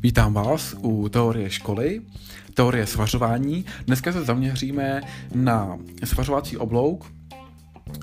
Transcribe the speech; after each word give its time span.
Vítám 0.00 0.34
vás 0.34 0.74
u 0.82 1.08
teorie 1.08 1.50
školy, 1.50 2.00
teorie 2.54 2.86
svařování. 2.86 3.64
Dneska 3.86 4.12
se 4.12 4.24
zaměříme 4.24 5.00
na 5.34 5.78
svařovací 6.04 6.56
oblouk, 6.56 7.12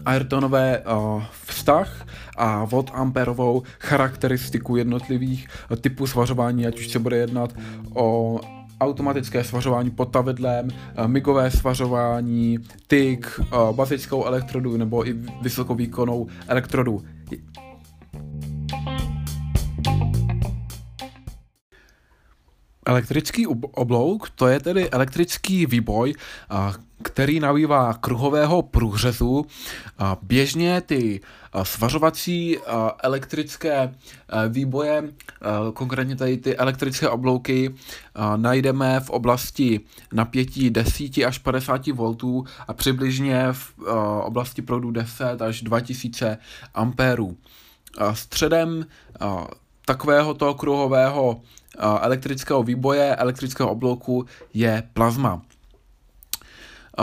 ayrtonové 0.06 0.80
uh, 0.80 1.24
vztah 1.46 2.08
a 2.38 2.66
voltamperovou 2.66 3.64
charakteristiku 3.80 4.76
jednotlivých 4.76 5.48
typů 5.82 6.08
svařování, 6.08 6.68
ať 6.68 6.80
už 6.80 6.88
se 6.88 7.00
bude 7.00 7.18
jednat 7.18 7.54
o 7.94 8.40
automatické 8.82 9.44
svařování 9.44 9.92
pod 9.92 10.06
tavidlem, 10.06 10.68
migové 11.08 11.52
svařování, 11.52 12.60
tyk, 12.88 13.40
bazickou 13.72 14.26
elektrodu 14.26 14.78
nebo 14.78 15.08
i 15.08 15.14
vysokovýkonnou 15.42 16.28
elektrodu. 16.48 17.04
Elektrický 22.90 23.48
oblouk, 23.48 24.30
to 24.30 24.48
je 24.48 24.60
tedy 24.60 24.90
elektrický 24.90 25.66
výboj, 25.66 26.14
který 27.04 27.40
nabývá 27.40 27.94
kruhového 27.94 28.62
průřezu. 28.62 29.46
Běžně 30.22 30.82
ty 30.82 31.22
svařovací 31.64 32.58
elektrické 33.04 33.94
výboje, 34.50 35.04
konkrétně 35.74 36.16
tady 36.16 36.38
ty 36.38 36.58
elektrické 36.58 37.10
oblouky, 37.10 37.76
najdeme 38.36 39.00
v 39.00 39.10
oblasti 39.10 39.80
napětí 40.14 40.70
10 40.70 41.18
až 41.18 41.38
50 41.38 41.88
V 41.88 42.16
a 42.68 42.74
přibližně 42.74 43.48
v 43.52 43.74
oblasti 44.24 44.62
proudu 44.62 44.92
10 44.92 45.42
až 45.42 45.62
2000 45.62 46.38
A. 46.74 46.92
Středem 48.14 48.86
takovéhoto 49.90 50.54
kruhového 50.54 51.42
elektrického 52.02 52.64
výboje, 52.64 53.16
elektrického 53.16 53.70
oblouku 53.70 54.26
je 54.54 54.84
plazma. 54.94 55.42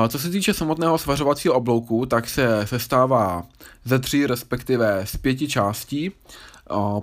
Co 0.09 0.19
se 0.19 0.31
týče 0.31 0.55
samotného 0.55 0.99
svařovacího 0.99 1.55
oblouku, 1.55 2.07
tak 2.07 2.29
se 2.29 2.67
sestává 2.67 3.43
ze 3.85 3.99
tří, 3.99 4.27
respektive 4.27 5.07
z 5.07 5.17
pěti 5.17 5.49
částí. 5.49 6.13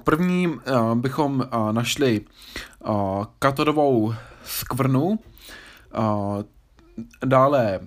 První 0.04 0.56
bychom 0.94 1.48
našli 1.72 2.22
katodovou 3.40 4.14
skvrnu, 4.46 5.20
dále 7.26 7.80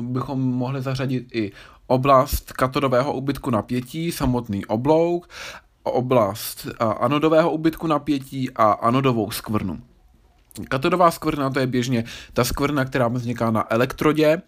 bychom 0.00 0.40
mohli 0.40 0.82
zařadit 0.82 1.34
i 1.34 1.52
oblast 1.86 2.52
katodového 2.52 3.12
úbytku 3.12 3.50
napětí, 3.50 4.12
samotný 4.12 4.66
oblouk 4.66 5.28
oblast 5.82 6.66
anodového 7.00 7.50
ubytku 7.50 7.86
napětí 7.86 8.50
a 8.50 8.72
anodovou 8.72 9.30
skvrnu. 9.30 9.80
Katodová 10.68 11.10
skvrna 11.10 11.50
to 11.50 11.58
je 11.60 11.66
běžně 11.66 12.04
ta 12.32 12.44
skvrna, 12.44 12.84
která 12.84 13.08
vzniká 13.08 13.50
na 13.50 13.72
elektrodě, 13.72 14.42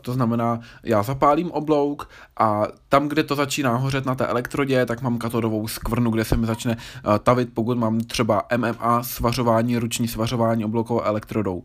to 0.00 0.12
znamená, 0.12 0.60
já 0.82 1.02
zapálím 1.02 1.50
oblouk 1.50 2.10
a 2.38 2.66
tam, 2.88 3.08
kde 3.08 3.22
to 3.22 3.34
začíná 3.34 3.76
hořet 3.76 4.06
na 4.06 4.14
té 4.14 4.26
elektrodě, 4.26 4.86
tak 4.86 5.02
mám 5.02 5.18
katodovou 5.18 5.68
skvrnu, 5.68 6.10
kde 6.10 6.24
se 6.24 6.36
mi 6.36 6.46
začne 6.46 6.76
tavit, 7.22 7.48
pokud 7.54 7.78
mám 7.78 8.00
třeba 8.00 8.42
MMA 8.56 9.02
svařování, 9.02 9.78
ruční 9.78 10.08
svařování 10.08 10.64
obloukovou 10.64 11.00
elektrodou. 11.00 11.62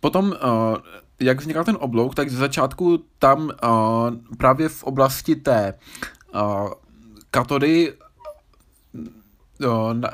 Potom 0.00 0.34
jak 1.20 1.40
vzniká 1.40 1.64
ten 1.64 1.76
oblouk, 1.80 2.14
tak 2.14 2.30
ze 2.30 2.36
začátku 2.36 3.04
tam 3.18 3.50
právě 4.38 4.68
v 4.68 4.84
oblasti 4.84 5.36
té 5.36 5.74
katody 7.30 7.94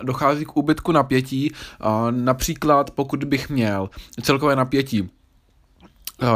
dochází 0.03 0.45
k 0.45 0.57
úbytku 0.57 0.93
napětí. 0.93 1.53
Například 2.11 2.91
pokud 2.91 3.25
bych 3.25 3.51
měl 3.51 3.91
celkové 4.23 4.57
napětí 4.57 5.11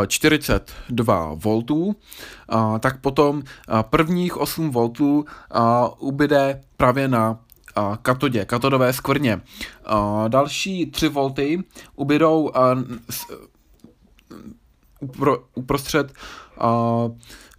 42 0.06 1.34
V, 1.34 1.64
tak 2.80 3.00
potom 3.00 3.42
prvních 3.82 4.36
8 4.36 4.70
V 4.70 4.90
ubyde 5.98 6.60
právě 6.76 7.08
na 7.08 7.38
katodě, 8.02 8.44
katodové 8.44 8.92
skvrně. 8.92 9.40
Další 10.28 10.86
3 10.86 11.08
V 11.08 11.32
ubydou 11.96 12.50
uprostřed 15.54 16.12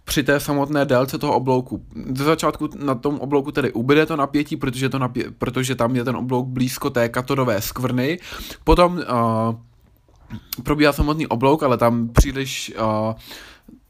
při 0.08 0.22
té 0.22 0.40
samotné 0.40 0.84
délce 0.84 1.18
toho 1.18 1.36
oblouku. 1.36 1.84
Ze 2.14 2.24
začátku 2.24 2.68
na 2.76 2.94
tom 2.94 3.18
oblouku 3.20 3.52
tedy 3.52 3.72
ubyde 3.72 4.06
to 4.06 4.16
napětí, 4.16 4.56
protože, 4.56 4.88
to 4.88 4.98
napě- 4.98 5.32
protože 5.38 5.74
tam 5.74 5.96
je 5.96 6.04
ten 6.04 6.16
oblouk 6.16 6.46
blízko 6.46 6.90
té 6.90 7.08
katodové 7.08 7.60
skvrny. 7.60 8.18
Potom 8.64 8.96
uh, 8.96 9.02
probíhá 10.64 10.92
samotný 10.92 11.26
oblouk, 11.26 11.62
ale 11.62 11.76
tam 11.76 12.08
příliš 12.08 12.72
uh, 12.80 13.14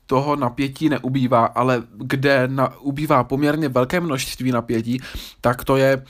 toho 0.06 0.36
napětí 0.36 0.88
neubývá, 0.88 1.46
ale 1.46 1.82
kde 1.94 2.48
na, 2.48 2.76
ubývá 2.80 3.24
poměrně 3.24 3.68
velké 3.68 4.00
množství 4.00 4.52
napětí, 4.52 5.00
tak 5.40 5.64
to 5.64 5.76
je 5.76 6.02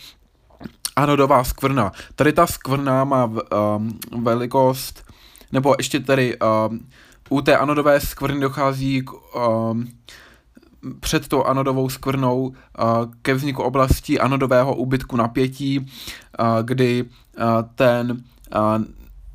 anodová 0.96 1.44
skvrna. 1.44 1.92
Tady 2.14 2.32
ta 2.32 2.46
skvrna 2.46 3.04
má 3.04 3.26
v, 3.26 3.42
um, 3.76 3.98
velikost, 4.24 5.07
nebo 5.52 5.74
ještě 5.78 6.00
tady 6.00 6.38
um, 6.38 6.86
u 7.28 7.40
té 7.40 7.56
anodové 7.56 8.00
skvrny 8.00 8.40
dochází 8.40 9.02
k, 9.02 9.36
um, 9.36 9.88
před 11.00 11.28
tou 11.28 11.44
anodovou 11.44 11.88
skvrnou 11.88 12.40
uh, 12.40 12.54
ke 13.22 13.34
vzniku 13.34 13.62
oblasti 13.62 14.20
anodového 14.20 14.76
úbytku 14.76 15.16
napětí, 15.16 15.78
uh, 15.78 15.86
kdy 16.62 17.02
uh, 17.04 17.44
ten 17.74 18.10
uh, 18.56 18.84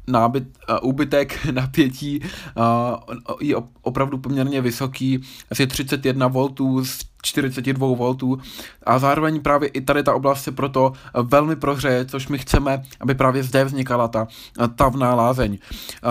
nábyt, 0.07 0.43
uh, 0.69 0.89
úbytek 0.89 1.45
napětí 1.51 2.19
uh, 2.19 3.15
je 3.41 3.55
opravdu 3.81 4.17
poměrně 4.17 4.61
vysoký, 4.61 5.21
asi 5.51 5.67
31 5.67 6.27
V 6.27 6.49
z 6.83 6.99
42 7.21 7.87
V 7.87 8.37
a 8.83 8.99
zároveň 8.99 9.41
právě 9.41 9.69
i 9.69 9.81
tady 9.81 10.03
ta 10.03 10.13
oblast 10.13 10.43
se 10.43 10.51
proto 10.51 10.93
velmi 11.23 11.55
prohřeje, 11.55 12.05
což 12.05 12.27
my 12.27 12.37
chceme, 12.37 12.83
aby 12.99 13.15
právě 13.15 13.43
zde 13.43 13.65
vznikala 13.65 14.07
ta 14.07 14.27
tavná 14.75 15.15
lázeň. 15.15 15.57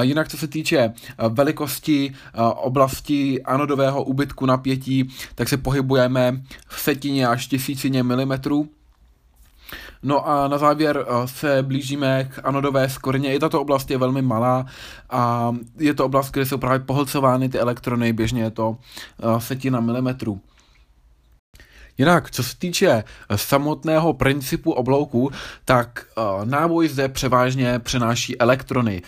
Jinak 0.00 0.28
co 0.28 0.36
se 0.36 0.48
týče 0.48 0.92
velikosti 1.28 2.14
oblasti 2.54 3.42
anodového 3.42 4.04
úbytku 4.04 4.46
napětí, 4.46 5.08
tak 5.34 5.48
se 5.48 5.56
pohybujeme 5.56 6.42
v 6.68 6.80
setině 6.80 7.28
až 7.28 7.46
tisícině 7.46 8.02
milimetrů. 8.02 8.68
No 10.02 10.28
a 10.28 10.48
na 10.48 10.58
závěr 10.58 11.06
se 11.24 11.62
blížíme 11.62 12.24
k 12.24 12.40
anodové 12.44 12.88
skvrně. 12.88 13.34
I 13.34 13.38
tato 13.38 13.60
oblast 13.60 13.90
je 13.90 13.98
velmi 13.98 14.22
malá 14.22 14.66
a 15.10 15.52
je 15.78 15.94
to 15.94 16.04
oblast, 16.04 16.30
kde 16.30 16.46
jsou 16.46 16.58
právě 16.58 16.78
pohlcovány 16.78 17.48
ty 17.48 17.58
elektrony, 17.58 18.12
běžně 18.12 18.42
je 18.42 18.50
to 18.50 18.76
setina 19.38 19.80
milimetrů. 19.80 20.40
Jinak, 21.98 22.30
co 22.30 22.42
se 22.42 22.58
týče 22.58 22.90
eh, 22.90 23.38
samotného 23.38 24.12
principu 24.12 24.72
oblouku, 24.72 25.30
tak 25.64 26.06
náboj 26.44 26.88
zde 26.88 27.08
převážně 27.08 27.78
přenáší 27.78 28.38
elektrony. 28.38 29.02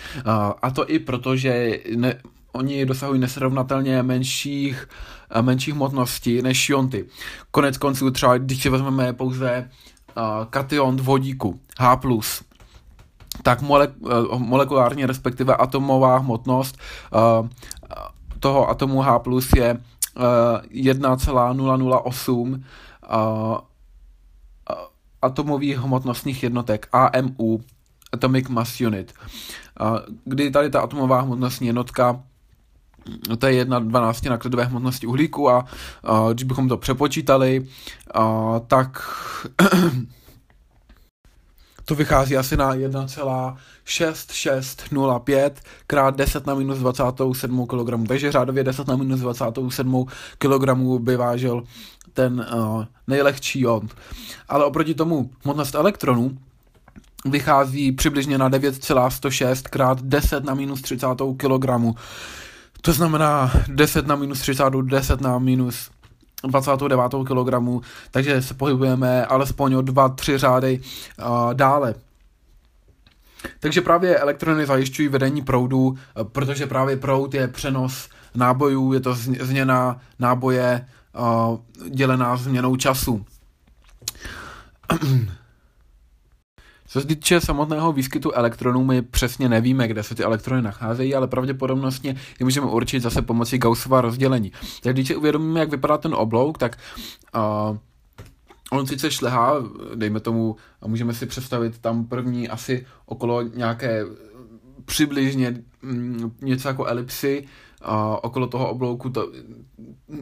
A 0.62 0.70
to 0.70 0.90
i 0.90 0.98
proto, 0.98 1.36
že 1.36 1.78
ne, 1.96 2.14
oni 2.52 2.86
dosahují 2.86 3.20
nesrovnatelně 3.20 4.02
menších, 4.02 4.88
menších 5.40 5.74
hmotností 5.74 6.42
než 6.42 6.68
ionty. 6.68 7.04
Konec 7.50 7.78
konců 7.78 8.10
třeba, 8.10 8.38
když 8.38 8.62
si 8.62 8.68
vezmeme 8.68 9.12
pouze 9.12 9.70
kation 10.50 10.96
vodíku 10.96 11.60
H+, 11.78 11.98
tak 13.42 13.62
mole, 13.62 13.88
uh, 13.88 14.38
molekulárně, 14.38 15.06
respektive 15.06 15.56
atomová 15.56 16.18
hmotnost 16.18 16.78
uh, 17.14 17.48
toho 18.40 18.68
atomu 18.68 19.02
H+, 19.02 19.20
je 19.54 19.78
1,008 20.70 22.64
atomových 25.22 25.78
hmotnostních 25.78 26.42
jednotek 26.42 26.88
AMU, 26.92 27.60
Atomic 28.12 28.48
Mass 28.48 28.80
Unit, 28.80 29.14
kdy 30.24 30.50
tady 30.50 30.70
ta 30.70 30.80
atomová 30.80 31.20
hmotnostní 31.20 31.66
jednotka 31.66 32.22
to 33.38 33.46
je 33.46 33.54
jedna 33.54 33.78
12 33.78 34.24
nákladové 34.24 34.64
hmotnosti 34.64 35.06
uhlíku 35.06 35.50
a, 35.50 35.64
a 36.04 36.32
když 36.32 36.44
bychom 36.44 36.68
to 36.68 36.76
přepočítali, 36.76 37.66
a, 38.14 38.60
tak 38.66 39.02
to 41.84 41.94
vychází 41.94 42.36
asi 42.36 42.56
na 42.56 42.74
1,6605 42.74 45.50
krát 45.86 46.16
10 46.16 46.46
na 46.46 46.54
minus 46.54 46.78
27 46.78 47.66
kg. 47.66 48.08
Takže 48.08 48.32
řádově 48.32 48.64
10 48.64 48.88
na 48.88 48.96
minus 48.96 49.20
27 49.20 50.06
kg 50.38 50.70
by 50.98 51.16
vážil 51.16 51.64
ten 52.12 52.46
uh, 52.54 52.84
nejlehčí 53.06 53.60
jod. 53.60 53.82
Ale 54.48 54.64
oproti 54.64 54.94
tomu 54.94 55.30
hmotnost 55.44 55.74
elektronů 55.74 56.38
vychází 57.24 57.92
přibližně 57.92 58.38
na 58.38 58.48
9,106 58.48 59.68
krát 59.68 60.02
10 60.02 60.44
na 60.44 60.54
minus 60.54 60.82
30 60.82 61.06
kg. 61.36 61.66
To 62.84 62.92
znamená 62.92 63.52
10 63.68 64.06
na 64.06 64.16
minus 64.16 64.40
30, 64.40 64.64
10 64.82 65.20
na 65.20 65.38
minus 65.38 65.90
29. 66.46 67.14
kg, 67.24 67.84
takže 68.10 68.42
se 68.42 68.54
pohybujeme 68.54 69.26
alespoň 69.26 69.74
o 69.74 69.80
2-3 69.80 70.38
řády 70.38 70.80
uh, 70.80 71.54
dále. 71.54 71.94
Takže 73.60 73.80
právě 73.80 74.18
elektrony 74.18 74.66
zajišťují 74.66 75.08
vedení 75.08 75.42
proudu, 75.42 75.98
protože 76.22 76.66
právě 76.66 76.96
proud 76.96 77.34
je 77.34 77.48
přenos 77.48 78.08
nábojů, 78.34 78.92
je 78.92 79.00
to 79.00 79.14
změna 79.40 80.00
náboje 80.18 80.86
uh, 81.50 81.58
dělená 81.90 82.36
změnou 82.36 82.76
času. 82.76 83.24
Co 86.94 87.00
se 87.00 87.06
týče 87.06 87.40
samotného 87.40 87.92
výskytu 87.92 88.32
elektronů, 88.32 88.84
my 88.84 89.02
přesně 89.02 89.48
nevíme, 89.48 89.88
kde 89.88 90.02
se 90.02 90.14
ty 90.14 90.24
elektrony 90.24 90.62
nacházejí, 90.62 91.14
ale 91.14 91.28
pravděpodobnostně 91.28 92.16
je 92.40 92.44
můžeme 92.44 92.66
určit 92.66 93.00
zase 93.00 93.22
pomocí 93.22 93.58
Gaussova 93.58 94.00
rozdělení. 94.00 94.52
Tak 94.82 94.92
když 94.92 95.08
si 95.08 95.16
uvědomíme, 95.16 95.60
jak 95.60 95.70
vypadá 95.70 95.98
ten 95.98 96.14
oblouk, 96.14 96.58
tak 96.58 96.78
uh, 97.34 97.76
on 98.72 98.86
sice 98.86 99.10
šlehá, 99.10 99.54
dejme 99.94 100.20
tomu, 100.20 100.56
a 100.82 100.88
můžeme 100.88 101.14
si 101.14 101.26
představit 101.26 101.78
tam 101.78 102.04
první 102.04 102.48
asi 102.48 102.86
okolo 103.06 103.42
nějaké 103.42 104.04
přibližně 104.84 105.62
mm, 105.82 106.32
něco 106.42 106.68
jako 106.68 106.86
elipsy, 106.86 107.46
a 107.82 108.24
okolo 108.24 108.46
toho 108.46 108.70
oblouku, 108.70 109.10
to, 109.10 109.32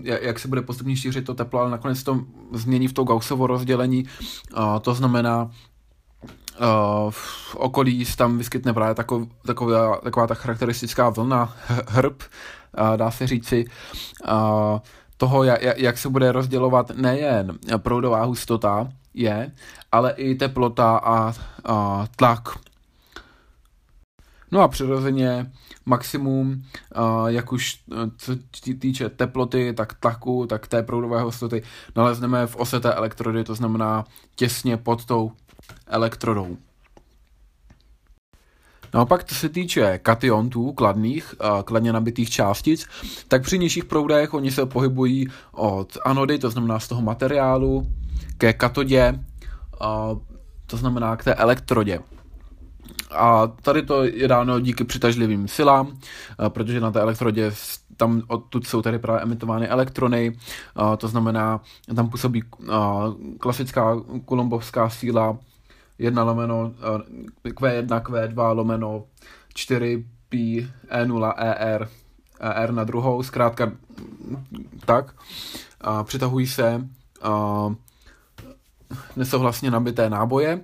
jak 0.02 0.38
se 0.38 0.48
bude 0.48 0.62
postupně 0.62 0.96
šířit 0.96 1.24
to 1.24 1.34
teplo, 1.34 1.60
ale 1.60 1.70
nakonec 1.70 2.02
to 2.02 2.20
změní 2.52 2.88
v 2.88 2.92
to 2.92 3.04
Gaussovo 3.04 3.46
rozdělení. 3.46 4.04
A 4.54 4.78
to 4.78 4.94
znamená, 4.94 5.50
v 7.10 7.56
okolí 7.56 8.04
se 8.04 8.16
tam 8.16 8.38
vyskytne 8.38 8.72
právě 8.72 8.94
takov, 8.94 9.28
taková, 9.46 9.96
taková 9.96 10.26
ta 10.26 10.34
charakteristická 10.34 11.08
vlna, 11.08 11.56
hrb, 11.88 12.22
dá 12.96 13.10
se 13.10 13.26
říci, 13.26 13.64
toho, 15.16 15.44
jak, 15.76 15.99
se 15.99 16.08
bude 16.08 16.32
rozdělovat 16.32 16.90
nejen 16.90 17.58
proudová 17.76 18.25
hustota 18.25 18.88
je, 19.14 19.52
ale 19.93 20.12
i 20.12 20.34
teplota 20.34 20.96
a, 20.96 21.32
a 21.64 22.06
tlak. 22.16 22.49
No 24.50 24.60
a 24.60 24.69
přirozeně 24.69 25.52
maximum, 25.87 26.62
jak 27.26 27.52
už 27.52 27.81
co 28.16 28.32
týče 28.78 29.08
teploty, 29.08 29.72
tak 29.72 29.94
tlaku, 29.94 30.46
tak 30.46 30.66
té 30.66 30.82
proudové 30.82 31.22
hustoty, 31.22 31.62
nalezneme 31.96 32.46
v 32.46 32.56
ose 32.56 32.81
té 32.81 32.94
elektrody, 32.94 33.44
to 33.44 33.55
znamená 33.55 34.05
těsně 34.37 34.76
pod 34.76 35.05
tou 35.05 35.32
elektrodou. 35.86 36.56
Naopak, 38.94 39.24
co 39.24 39.34
se 39.34 39.48
týče 39.48 39.98
kationtů, 39.98 40.72
kladných, 40.72 41.34
kladně 41.64 41.92
nabitých 41.92 42.30
částic, 42.30 42.86
tak 43.28 43.42
při 43.42 43.58
nižších 43.58 43.84
proudech 43.84 44.34
oni 44.34 44.50
se 44.50 44.66
pohybují 44.66 45.28
od 45.52 45.98
anody, 46.04 46.38
to 46.38 46.50
znamená 46.50 46.78
z 46.78 46.88
toho 46.88 47.02
materiálu, 47.02 47.86
ke 48.38 48.52
katodě, 48.52 49.24
to 50.66 50.76
znamená 50.76 51.16
k 51.16 51.24
té 51.24 51.34
elektrodě. 51.34 52.00
A 53.10 53.46
tady 53.46 53.82
to 53.82 54.04
je 54.04 54.28
dáno 54.28 54.60
díky 54.60 54.84
přitažlivým 54.84 55.48
silám, 55.48 55.98
protože 56.48 56.80
na 56.80 56.90
té 56.90 57.00
elektrodě 57.00 57.52
tam 57.96 58.22
odtud 58.28 58.66
jsou 58.66 58.82
tady 58.82 58.98
právě 58.98 59.22
emitovány 59.22 59.68
elektrony, 59.68 60.36
to 60.98 61.08
znamená, 61.08 61.60
tam 61.96 62.10
působí 62.10 62.42
klasická 63.38 63.96
kolumbovská 64.24 64.88
síla 64.88 65.38
1 66.02 66.22
lomeno 66.25 66.75
Q1, 67.44 68.00
Q2 68.02 68.54
lomeno 68.54 69.04
4 69.54 70.04
pi 70.28 70.69
E0 70.90 71.34
ER, 71.37 71.88
ER 72.40 72.72
na 72.72 72.84
druhou, 72.84 73.22
zkrátka 73.22 73.72
tak. 74.84 75.14
A 75.81 76.04
přitahují 76.04 76.46
se 76.46 76.88
a, 77.22 77.75
nesouhlasně 79.16 79.70
nabité 79.70 80.10
náboje. 80.10 80.60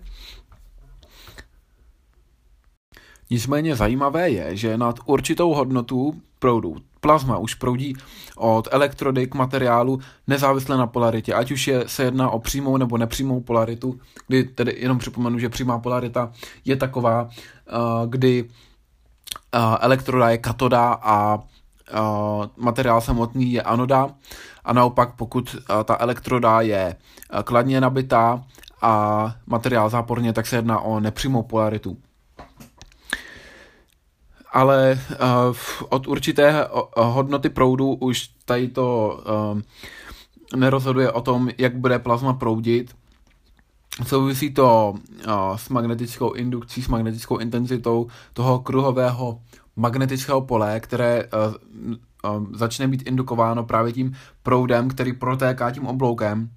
Nicméně 3.30 3.76
zajímavé 3.76 4.30
je, 4.30 4.56
že 4.56 4.78
nad 4.78 4.96
určitou 5.06 5.54
hodnotu 5.54 6.22
proudu 6.38 6.76
plazma 7.00 7.38
už 7.38 7.54
proudí 7.54 7.96
od 8.36 8.68
elektrody 8.70 9.26
k 9.26 9.34
materiálu 9.34 10.00
nezávisle 10.26 10.76
na 10.76 10.86
polaritě, 10.86 11.34
ať 11.34 11.50
už 11.50 11.68
je, 11.68 11.88
se 11.88 12.02
jedná 12.02 12.30
o 12.30 12.38
přímou 12.38 12.76
nebo 12.76 12.98
nepřímou 12.98 13.40
polaritu, 13.40 14.00
kdy 14.26 14.44
tedy 14.44 14.76
jenom 14.78 14.98
připomenu, 14.98 15.38
že 15.38 15.48
přímá 15.48 15.78
polarita 15.78 16.32
je 16.64 16.76
taková, 16.76 17.22
uh, 17.22 17.30
kdy 18.06 18.42
uh, 18.42 18.50
elektroda 19.80 20.30
je 20.30 20.38
katoda 20.38 20.98
a 21.02 21.34
uh, 21.34 22.46
materiál 22.56 23.00
samotný 23.00 23.52
je 23.52 23.62
anoda. 23.62 24.08
A 24.64 24.72
naopak 24.72 25.16
pokud 25.16 25.56
ta 25.84 25.96
elektroda 26.00 26.60
je 26.60 26.96
kladně 27.44 27.80
nabitá 27.80 28.44
a 28.82 29.34
materiál 29.46 29.90
záporně, 29.90 30.32
tak 30.32 30.46
se 30.46 30.56
jedná 30.56 30.80
o 30.80 31.00
nepřímou 31.00 31.42
polaritu 31.42 31.96
ale 34.52 35.00
uh, 35.10 35.56
od 35.88 36.06
určité 36.06 36.66
hodnoty 36.96 37.48
proudu 37.48 37.94
už 37.94 38.28
tady 38.44 38.68
to 38.68 39.18
uh, 39.54 39.60
nerozhoduje 40.60 41.12
o 41.12 41.20
tom, 41.20 41.48
jak 41.58 41.76
bude 41.76 41.98
plazma 41.98 42.32
proudit. 42.32 42.94
Souvisí 44.06 44.54
to 44.54 44.94
uh, 45.26 45.56
s 45.56 45.68
magnetickou 45.68 46.32
indukcí, 46.32 46.82
s 46.82 46.88
magnetickou 46.88 47.38
intenzitou 47.38 48.06
toho 48.32 48.58
kruhového 48.58 49.40
magnetického 49.76 50.40
pole, 50.40 50.80
které 50.80 51.24
uh, 51.24 52.36
uh, 52.36 52.46
začne 52.52 52.88
být 52.88 53.02
indukováno 53.02 53.64
právě 53.64 53.92
tím 53.92 54.16
proudem, 54.42 54.88
který 54.88 55.12
protéká 55.12 55.70
tím 55.70 55.86
obloukem. 55.86 56.50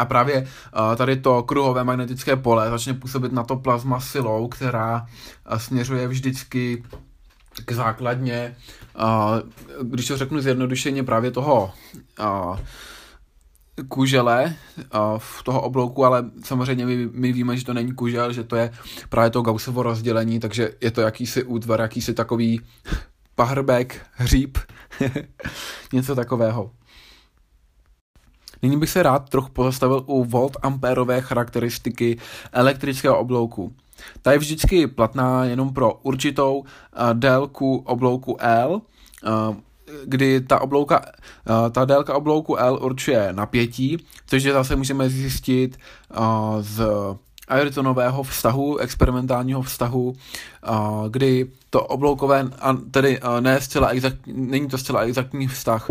A 0.00 0.04
právě 0.04 0.40
uh, 0.40 0.96
tady 0.96 1.16
to 1.16 1.42
kruhové 1.42 1.84
magnetické 1.84 2.36
pole 2.36 2.70
začne 2.70 2.94
působit 2.94 3.32
na 3.32 3.44
to 3.44 3.56
plazma 3.56 4.00
silou, 4.00 4.48
která 4.48 5.06
uh, 5.52 5.58
směřuje 5.58 6.08
vždycky 6.08 6.84
k 7.64 7.72
základně, 7.72 8.56
uh, 8.96 9.04
když 9.82 10.06
to 10.06 10.16
řeknu 10.16 10.40
zjednodušeně 10.40 11.02
právě 11.02 11.30
toho 11.30 11.72
kužele 13.88 14.54
v 15.18 15.42
toho 15.42 15.60
oblouku, 15.60 16.04
ale 16.04 16.30
samozřejmě 16.44 16.86
my, 16.86 17.08
my 17.12 17.32
víme, 17.32 17.56
že 17.56 17.64
to 17.64 17.74
není 17.74 17.92
kužel, 17.92 18.32
že 18.32 18.44
to 18.44 18.56
je 18.56 18.70
právě 19.08 19.30
to 19.30 19.42
Gaussovo 19.42 19.82
rozdělení, 19.82 20.40
takže 20.40 20.70
je 20.80 20.90
to 20.90 21.00
jakýsi 21.00 21.44
útvar, 21.44 21.80
jakýsi 21.80 22.14
takový 22.14 22.60
pahrbek, 23.34 24.06
hříb, 24.12 24.58
něco 25.92 26.14
takového. 26.14 26.70
Nyní 28.62 28.78
bych 28.78 28.90
se 28.90 29.02
rád 29.02 29.28
trochu 29.28 29.50
pozastavil 29.52 30.02
u 30.06 30.24
volt 30.24 30.56
amperové 30.62 31.20
charakteristiky 31.20 32.18
elektrického 32.52 33.18
oblouku. 33.18 33.72
Ta 34.22 34.32
je 34.32 34.38
vždycky 34.38 34.86
platná 34.86 35.44
jenom 35.44 35.74
pro 35.74 35.94
určitou 35.94 36.58
uh, 36.58 36.64
délku 37.12 37.76
oblouku 37.76 38.36
L, 38.40 38.72
uh, 38.72 39.56
kdy 40.04 40.40
ta, 40.40 40.60
oblouka, 40.60 41.00
uh, 41.00 41.70
ta 41.70 41.84
délka 41.84 42.14
oblouku 42.14 42.56
L 42.56 42.78
určuje 42.82 43.28
napětí, 43.32 43.96
což 44.26 44.42
zase 44.42 44.76
můžeme 44.76 45.08
zjistit 45.08 45.78
z 46.60 46.82
Ayrtonového 47.48 48.22
vztahu, 48.22 48.78
experimentálního 48.78 49.62
vztahu, 49.62 50.12
kdy 51.08 51.50
to 51.70 51.82
obloukové, 51.82 52.48
tedy 52.90 53.20
ne 53.40 53.60
zcela 53.60 53.88
exakt, 53.88 54.16
není 54.26 54.68
to 54.68 54.78
zcela 54.78 55.00
exaktní 55.00 55.48
vztah, 55.48 55.90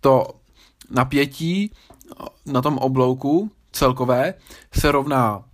to 0.00 0.26
napětí 0.90 1.72
na 2.46 2.62
tom 2.62 2.78
oblouku 2.78 3.50
celkové 3.72 4.34
se 4.74 4.92
rovná 4.92 5.44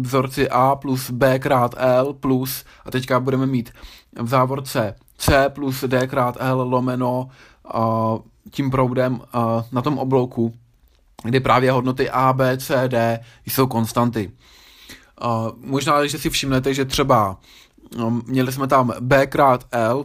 vzorci 0.00 0.50
A 0.50 0.76
plus 0.76 1.10
B 1.10 1.38
krát 1.38 1.74
L 1.78 2.12
plus, 2.12 2.64
a 2.84 2.90
teďka 2.90 3.20
budeme 3.20 3.46
mít 3.46 3.72
v 4.20 4.28
závorce 4.28 4.94
C 5.18 5.48
plus 5.48 5.84
D 5.84 6.06
krát 6.06 6.36
L 6.40 6.68
lomeno 6.68 7.28
uh, 7.74 8.18
tím 8.50 8.70
proudem 8.70 9.14
uh, 9.14 9.20
na 9.72 9.82
tom 9.82 9.98
oblouku, 9.98 10.54
kdy 11.24 11.40
právě 11.40 11.72
hodnoty 11.72 12.10
A, 12.10 12.32
B, 12.32 12.56
C, 12.56 12.88
D 12.88 13.20
jsou 13.46 13.66
konstanty. 13.66 14.32
Uh, 15.24 15.50
možná, 15.56 16.06
že 16.06 16.18
si 16.18 16.30
všimnete, 16.30 16.74
že 16.74 16.84
třeba 16.84 17.36
um, 17.96 18.22
měli 18.26 18.52
jsme 18.52 18.66
tam 18.66 18.92
B 19.00 19.26
krát 19.26 19.66
L, 19.70 20.04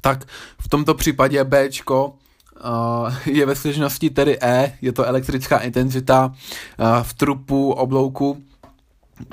tak 0.00 0.24
v 0.60 0.68
tomto 0.68 0.94
případě 0.94 1.44
B 1.44 1.68
je 3.26 3.46
ve 3.46 3.54
skutečnosti 3.54 4.10
tedy 4.10 4.38
E, 4.42 4.78
je 4.82 4.92
to 4.92 5.04
elektrická 5.04 5.58
intenzita 5.58 6.26
uh, 6.26 6.86
v 7.02 7.14
trupu 7.14 7.72
oblouku, 7.72 8.42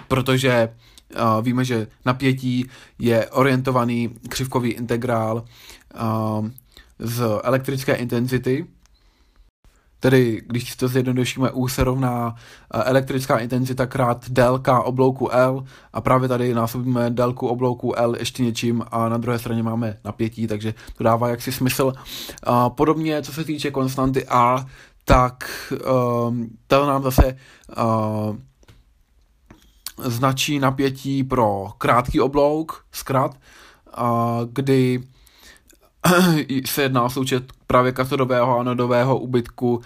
protože 0.07 0.69
uh, 0.69 1.45
víme, 1.45 1.65
že 1.65 1.87
napětí 2.05 2.69
je 2.99 3.29
orientovaný 3.29 4.09
křivkový 4.29 4.71
integrál 4.71 5.43
z 6.99 7.23
elektrické 7.43 7.93
intenzity. 7.93 8.65
Tedy, 10.03 10.41
když 10.47 10.75
to 10.75 10.87
zjednodušíme, 10.87 11.51
U 11.51 11.67
se 11.67 11.83
rovná 11.83 12.35
eh, 12.35 12.83
elektrická 12.83 13.37
intenzita 13.37 13.85
krát 13.85 14.29
délka 14.29 14.81
oblouku 14.81 15.29
L 15.31 15.63
a 15.93 16.01
právě 16.01 16.29
tady 16.29 16.53
násobíme 16.53 17.09
délku 17.09 17.47
oblouku 17.47 17.95
L 17.95 18.15
ještě 18.15 18.43
něčím 18.43 18.83
a 18.91 19.09
na 19.09 19.17
druhé 19.17 19.39
straně 19.39 19.63
máme 19.63 19.97
napětí, 20.03 20.47
takže 20.47 20.73
to 20.97 21.03
dává 21.03 21.29
jaksi 21.29 21.51
smysl. 21.51 21.93
A 22.43 22.69
podobně, 22.69 23.21
co 23.21 23.33
se 23.33 23.43
týče 23.43 23.71
konstanty 23.71 24.25
A, 24.27 24.65
tak 25.05 25.43
um, 26.27 26.49
to 26.67 26.85
nám 26.85 27.03
zase 27.03 27.37
uh, 27.77 28.35
značí 29.97 30.59
napětí 30.59 31.23
pro 31.23 31.67
krátký 31.77 32.21
oblouk, 32.21 32.85
zkrat, 32.91 33.31
uh, 33.97 34.05
kdy 34.53 35.03
se 36.65 36.81
jedná 36.81 37.03
o 37.03 37.09
součet 37.09 37.43
právě 37.67 37.91
katodového 37.91 38.57
a 38.57 38.59
anodového 38.59 39.19
ubytku 39.19 39.81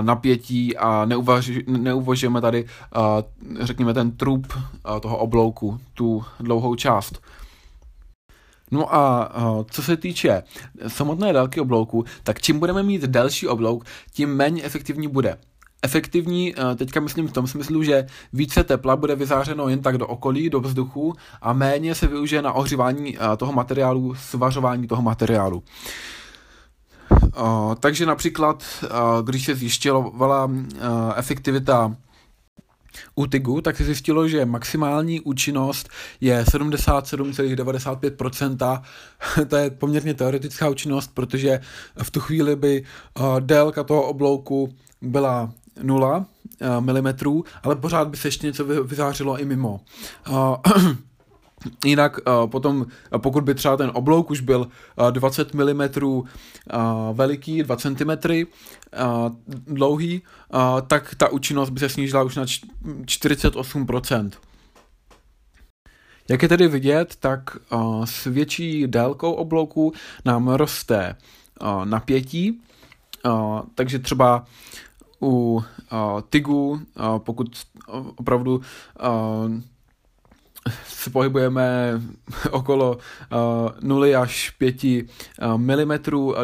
napětí 0.00 0.76
a 0.76 1.04
neuvaži, 1.04 1.64
neuvažujeme 1.66 2.40
tady, 2.40 2.66
řekněme, 3.60 3.94
ten 3.94 4.10
trup 4.10 4.52
toho 5.02 5.18
oblouku, 5.18 5.80
tu 5.94 6.24
dlouhou 6.40 6.74
část. 6.74 7.20
No 8.70 8.94
a 8.94 9.32
co 9.70 9.82
se 9.82 9.96
týče 9.96 10.42
samotné 10.86 11.32
délky 11.32 11.60
oblouku, 11.60 12.04
tak 12.22 12.42
čím 12.42 12.58
budeme 12.58 12.82
mít 12.82 13.02
delší 13.02 13.48
oblouk, 13.48 13.84
tím 14.12 14.36
méně 14.36 14.62
efektivní 14.62 15.08
bude 15.08 15.38
efektivní, 15.82 16.54
teďka 16.76 17.00
myslím 17.00 17.28
v 17.28 17.32
tom 17.32 17.46
smyslu, 17.46 17.82
že 17.82 18.06
více 18.32 18.64
tepla 18.64 18.96
bude 18.96 19.16
vyzářeno 19.16 19.68
jen 19.68 19.82
tak 19.82 19.98
do 19.98 20.06
okolí, 20.06 20.50
do 20.50 20.60
vzduchu 20.60 21.14
a 21.42 21.52
méně 21.52 21.94
se 21.94 22.06
využije 22.06 22.42
na 22.42 22.52
ohřívání 22.52 23.18
toho 23.36 23.52
materiálu, 23.52 24.14
svařování 24.14 24.86
toho 24.86 25.02
materiálu. 25.02 25.62
Takže 27.80 28.06
například, 28.06 28.64
když 29.24 29.44
se 29.44 29.54
zjišťovala 29.54 30.50
efektivita 31.16 31.96
u 33.14 33.26
TIGu, 33.26 33.60
tak 33.60 33.76
se 33.76 33.84
zjistilo, 33.84 34.28
že 34.28 34.44
maximální 34.44 35.20
účinnost 35.20 35.88
je 36.20 36.42
77,95%. 36.42 38.82
to 39.48 39.56
je 39.56 39.70
poměrně 39.70 40.14
teoretická 40.14 40.68
účinnost, 40.68 41.10
protože 41.14 41.60
v 42.02 42.10
tu 42.10 42.20
chvíli 42.20 42.56
by 42.56 42.84
délka 43.40 43.84
toho 43.84 44.02
oblouku 44.02 44.68
byla 45.02 45.52
0 45.82 46.26
mm, 46.80 47.42
ale 47.62 47.76
pořád 47.76 48.08
by 48.08 48.16
se 48.16 48.28
ještě 48.28 48.46
něco 48.46 48.64
vyzářilo 48.64 49.38
i 49.38 49.44
mimo. 49.44 49.80
Jinak 51.84 52.18
potom, 52.46 52.86
pokud 53.18 53.44
by 53.44 53.54
třeba 53.54 53.76
ten 53.76 53.90
oblouk 53.94 54.30
už 54.30 54.40
byl 54.40 54.68
20 55.10 55.54
mm 55.54 55.82
veliký, 57.12 57.62
2 57.62 57.76
cm 57.76 58.10
dlouhý, 59.66 60.22
tak 60.86 61.14
ta 61.14 61.28
účinnost 61.28 61.70
by 61.70 61.80
se 61.80 61.88
snížila 61.88 62.22
už 62.22 62.36
na 62.36 62.44
48%. 62.44 64.30
Jak 66.28 66.42
je 66.42 66.48
tedy 66.48 66.68
vidět, 66.68 67.16
tak 67.20 67.56
s 68.04 68.24
větší 68.24 68.86
délkou 68.86 69.32
oblouku 69.32 69.92
nám 70.24 70.48
roste 70.48 71.16
napětí, 71.84 72.60
takže 73.74 73.98
třeba 73.98 74.44
u 75.22 75.54
uh, 75.56 76.20
TIGu, 76.30 76.70
uh, 76.70 76.80
pokud 77.18 77.46
opravdu 78.16 78.54
uh, 78.56 78.62
se 80.86 81.10
pohybujeme 81.10 81.92
okolo 82.50 82.96
uh, 82.96 83.88
0 83.88 84.20
až 84.22 84.50
5 84.50 84.84
uh, 84.84 85.00
mm 85.56 85.92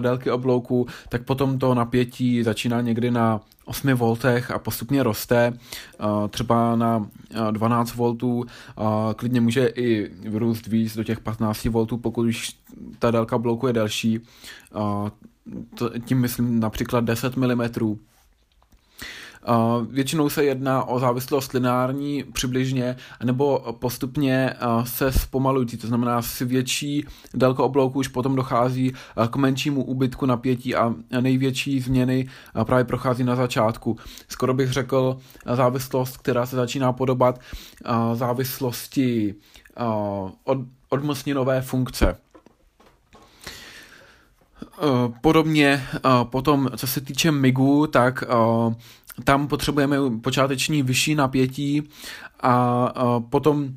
délky 0.00 0.30
oblouku, 0.30 0.86
tak 1.08 1.22
potom 1.22 1.58
to 1.58 1.74
napětí 1.74 2.42
začíná 2.42 2.80
někdy 2.80 3.10
na 3.10 3.40
8 3.64 3.94
voltech 3.94 4.50
a 4.50 4.58
postupně 4.58 5.02
roste, 5.02 5.52
třeba 6.30 6.76
na 6.76 6.96
uh, 6.96 7.06
12 7.50 7.94
voltů, 7.94 8.44
klidně 9.16 9.40
může 9.40 9.66
i 9.66 10.10
vyrůst 10.28 10.66
víc 10.66 10.96
do 10.96 11.04
těch 11.04 11.20
15 11.20 11.64
voltů, 11.64 11.96
pokud 11.96 12.26
už 12.26 12.50
ta 12.98 13.10
délka 13.10 13.36
oblouku 13.36 13.66
je 13.66 13.72
delší, 13.72 14.20
tím 16.04 16.20
myslím 16.20 16.60
například 16.60 17.04
10 17.04 17.36
mm 17.36 17.62
Většinou 19.90 20.28
se 20.28 20.44
jedná 20.44 20.84
o 20.84 20.98
závislost 20.98 21.52
lineární 21.52 22.24
přibližně, 22.32 22.96
nebo 23.24 23.76
postupně 23.78 24.54
se 24.84 25.12
zpomalující, 25.12 25.76
to 25.76 25.86
znamená 25.86 26.22
s 26.22 26.38
větší 26.38 27.06
délkou 27.34 27.62
oblouku 27.62 27.98
už 27.98 28.08
potom 28.08 28.36
dochází 28.36 28.92
k 29.30 29.36
menšímu 29.36 29.84
úbytku 29.84 30.26
napětí 30.26 30.74
a 30.74 30.94
největší 31.20 31.80
změny 31.80 32.28
právě 32.64 32.84
prochází 32.84 33.24
na 33.24 33.36
začátku. 33.36 33.96
Skoro 34.28 34.54
bych 34.54 34.72
řekl 34.72 35.18
závislost, 35.54 36.16
která 36.16 36.46
se 36.46 36.56
začíná 36.56 36.92
podobat 36.92 37.40
závislosti 38.14 39.34
od, 40.44 40.58
odmocninové 40.88 41.62
funkce. 41.62 42.16
Podobně 45.20 45.86
potom, 46.22 46.70
co 46.76 46.86
se 46.86 47.00
týče 47.00 47.30
MIGu, 47.30 47.86
tak 47.86 48.24
tam 49.24 49.48
potřebujeme 49.48 49.96
počáteční 50.22 50.82
vyšší 50.82 51.14
napětí 51.14 51.82
a, 52.40 52.84
a 52.84 53.20
potom 53.20 53.68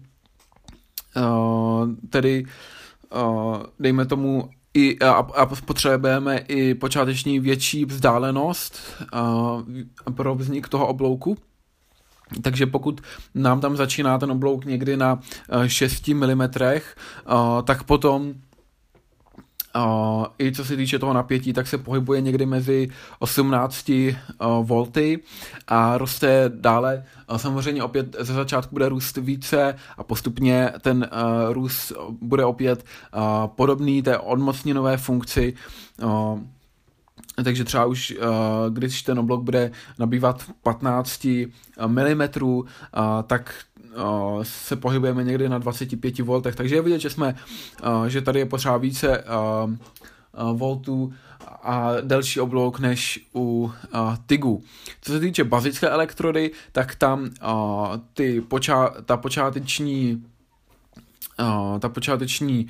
tedy 2.10 2.46
dejme 3.80 4.06
tomu 4.06 4.50
i, 4.74 5.00
a, 5.00 5.12
a 5.12 5.46
potřebujeme 5.46 6.38
i 6.38 6.74
počáteční 6.74 7.39
větší 7.39 7.86
vzdálenost 7.86 8.80
pro 10.15 10.36
vznik 10.36 10.70
toho 10.70 10.88
oblouku. 10.88 11.38
Takže 12.42 12.65
pokud 12.65 13.01
nám 13.36 13.62
tam 13.62 13.77
začíná 13.77 14.18
ten 14.18 14.32
oblouk 14.32 14.65
někdy 14.65 14.98
na 14.98 15.20
6 15.68 16.08
mm, 16.08 16.42
tak 17.63 17.84
potom 17.84 18.34
I 20.39 20.51
co 20.51 20.65
se 20.65 20.75
týče 20.75 21.00
toho 21.00 21.13
napětí, 21.13 21.53
tak 21.53 21.67
se 21.67 21.77
pohybuje 21.77 22.22
někdy 22.22 22.46
mezi 22.46 22.89
18 23.20 23.89
uh, 23.89 24.13
volty 24.67 25.20
a 25.67 25.98
roste 25.98 26.51
dále. 26.55 27.03
Uh, 27.32 27.38
samozřejmě 27.38 27.84
opět 27.84 28.15
ze 28.20 28.34
začátku 28.34 28.75
bude 28.75 28.89
růst 28.89 29.17
více 29.17 29.75
a 29.98 30.03
postupně 30.03 30.72
ten 30.82 31.10
uh, 31.12 31.53
růst 31.53 31.94
bude 32.22 32.46
opět 32.46 32.86
podobný 33.46 34.01
té 34.01 34.17
odmocninové 34.17 34.98
funkci. 34.98 35.53
Takže 37.44 37.63
třeba 37.63 37.86
už, 37.86 38.13
když 38.70 39.01
ten 39.01 39.20
oblok 39.20 39.44
bude 39.44 39.72
nabývat 40.00 40.44
15 40.63 41.25
mm, 41.88 42.22
tak 43.27 43.53
se 44.42 44.75
pohybujeme 44.75 45.24
někdy 45.24 45.50
na 45.50 45.58
25 45.58 46.20
voltech, 46.20 46.56
takže 46.56 46.75
je 46.75 46.82
vidět, 46.82 47.00
že 47.00 47.10
jsme, 47.10 47.36
že 48.08 48.22
tady 48.22 48.40
je 48.40 48.46
potřeba 48.46 48.78
více 48.78 49.24
voltů 50.54 51.14
a 51.64 51.92
delší 52.02 52.40
oblouk 52.40 52.80
než 52.80 53.25
u 53.36 53.72
TIGu. 54.28 54.64
Co 55.02 55.12
se 55.12 55.20
týče 55.20 55.44
bazické 55.44 55.90
elektrody, 55.90 56.52
tak 56.72 56.96
tam 56.96 57.30
ty 58.14 58.42
poča- 58.42 58.94
ta 59.06 59.18
počáteční 59.18 60.25
ta 61.80 61.90
počáteční 61.90 62.68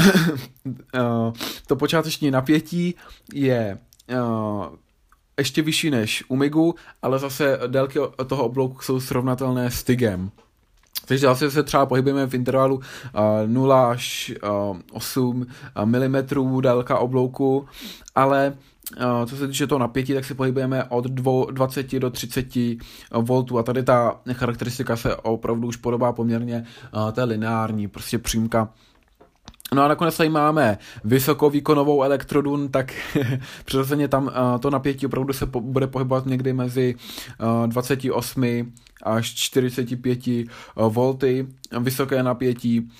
to 1.66 1.76
počáteční 1.76 2.30
napětí 2.30 2.94
je 3.34 3.78
ještě 5.40 5.62
vyšší 5.62 5.90
než 5.90 6.24
u 6.28 6.36
MIGu, 6.36 6.74
ale 7.02 7.18
zase 7.18 7.60
délky 7.66 7.98
toho 8.26 8.44
oblouku 8.44 8.82
jsou 8.82 9.00
srovnatelné 9.00 9.70
s 9.70 9.84
TIGem. 9.84 10.30
Takže 11.06 11.26
zase 11.26 11.50
se 11.50 11.62
třeba 11.62 11.86
pohybujeme 11.86 12.26
v 12.26 12.34
intervalu 12.34 12.76
uh, 12.76 12.82
0 13.46 13.90
až 13.90 14.32
uh, 14.70 14.78
8 14.92 15.46
mm 15.84 16.16
délka 16.60 16.98
oblouku, 16.98 17.68
ale 18.14 18.54
co 19.26 19.36
se 19.36 19.48
týče 19.48 19.66
toho 19.66 19.78
napětí, 19.78 20.14
tak 20.14 20.24
se 20.24 20.34
pohybujeme 20.34 20.84
od 20.84 21.04
20 21.04 21.98
do 21.98 22.10
30 22.10 22.46
voltů 23.12 23.58
a 23.58 23.62
tady 23.62 23.82
ta 23.82 24.20
charakteristika 24.32 24.96
se 24.96 25.16
opravdu 25.16 25.68
už 25.68 25.76
podobá 25.76 26.12
poměrně 26.12 26.64
té 27.12 27.24
lineární, 27.24 27.88
prostě 27.88 28.18
přímka 28.18 28.68
No 29.74 29.82
a 29.82 29.88
nakonec 29.88 30.16
tady 30.16 30.28
máme 30.28 30.78
vysokovýkonovou 31.04 32.02
elektrodu, 32.02 32.68
tak 32.68 32.92
přirozeně 33.64 34.08
tam 34.08 34.30
to 34.60 34.70
napětí 34.70 35.06
opravdu 35.06 35.32
se 35.32 35.46
po, 35.46 35.60
bude 35.60 35.86
pohybovat 35.86 36.26
někdy 36.26 36.52
mezi 36.52 36.94
uh, 37.40 37.66
28 37.66 38.72
až 39.02 39.34
45 39.34 40.26
uh, 40.26 40.44
volty, 40.92 41.46
vysoké 41.80 42.22
napětí 42.22 42.90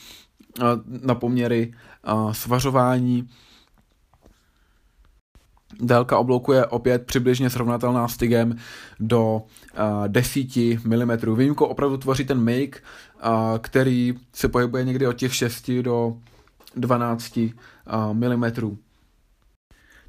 na 1.03 1.15
poměry 1.15 1.75
svařování. 2.33 3.29
Délka 5.81 6.19
oblouku 6.19 6.53
je 6.53 6.67
opět 6.67 7.07
přibližně 7.07 7.51
srovnatelná 7.51 8.09
s 8.09 8.17
TIGem 8.17 8.57
do 9.01 9.35
uh, 9.35 10.09
10 10.09 10.57
mm. 10.85 11.37
Výjimku 11.37 11.65
opravdu 11.65 11.97
tvoří 11.97 12.25
ten 12.25 12.45
make, 12.45 12.81
který 13.61 14.15
se 14.33 14.49
pohybuje 14.49 14.85
někdy 14.85 15.07
od 15.07 15.13
těch 15.13 15.35
6 15.35 15.71
do 15.71 16.17
12 16.77 17.37
mm. 17.37 18.77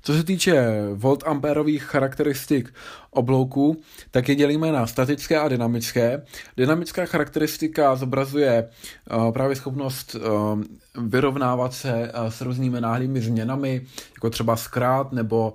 Co 0.04 0.14
se 0.14 0.24
týče 0.24 0.66
voltamperových 0.94 1.84
charakteristik 1.84 2.74
oblouku, 3.12 3.82
tak 4.12 4.30
je 4.30 4.36
dělíme 4.36 4.72
na 4.72 4.88
statické 4.88 5.40
a 5.40 5.48
dynamické. 5.48 6.26
Dynamická 6.58 7.06
charakteristika 7.06 7.96
zobrazuje 7.96 8.70
uh, 9.14 9.32
právě 9.32 9.56
schopnost 9.56 10.16
uh, 10.16 10.62
vyrovnávat 11.08 11.74
se 11.74 12.12
s 12.30 12.42
různými 12.42 12.82
náhlými 12.82 13.22
změnami, 13.22 13.82
jako 14.14 14.30
třeba 14.30 14.56
zkrát 14.56 15.12
nebo 15.12 15.54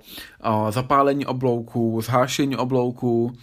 zapálení 0.69 1.25
oblouku, 1.25 2.01
zhášení 2.01 2.57
oblouku. 2.57 3.37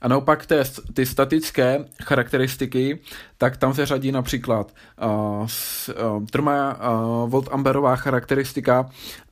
A 0.00 0.08
naopak 0.08 0.46
té, 0.46 0.64
ty 0.94 1.06
statické 1.06 1.84
charakteristiky, 2.02 2.98
tak 3.38 3.56
tam 3.56 3.74
se 3.74 3.86
řadí 3.86 4.12
například 4.12 4.72
uh, 5.04 5.46
s, 5.46 5.88
uh, 5.88 6.26
trma 6.26 6.74
uh, 6.74 7.30
voltamperová 7.30 7.96
charakteristika, 7.96 8.80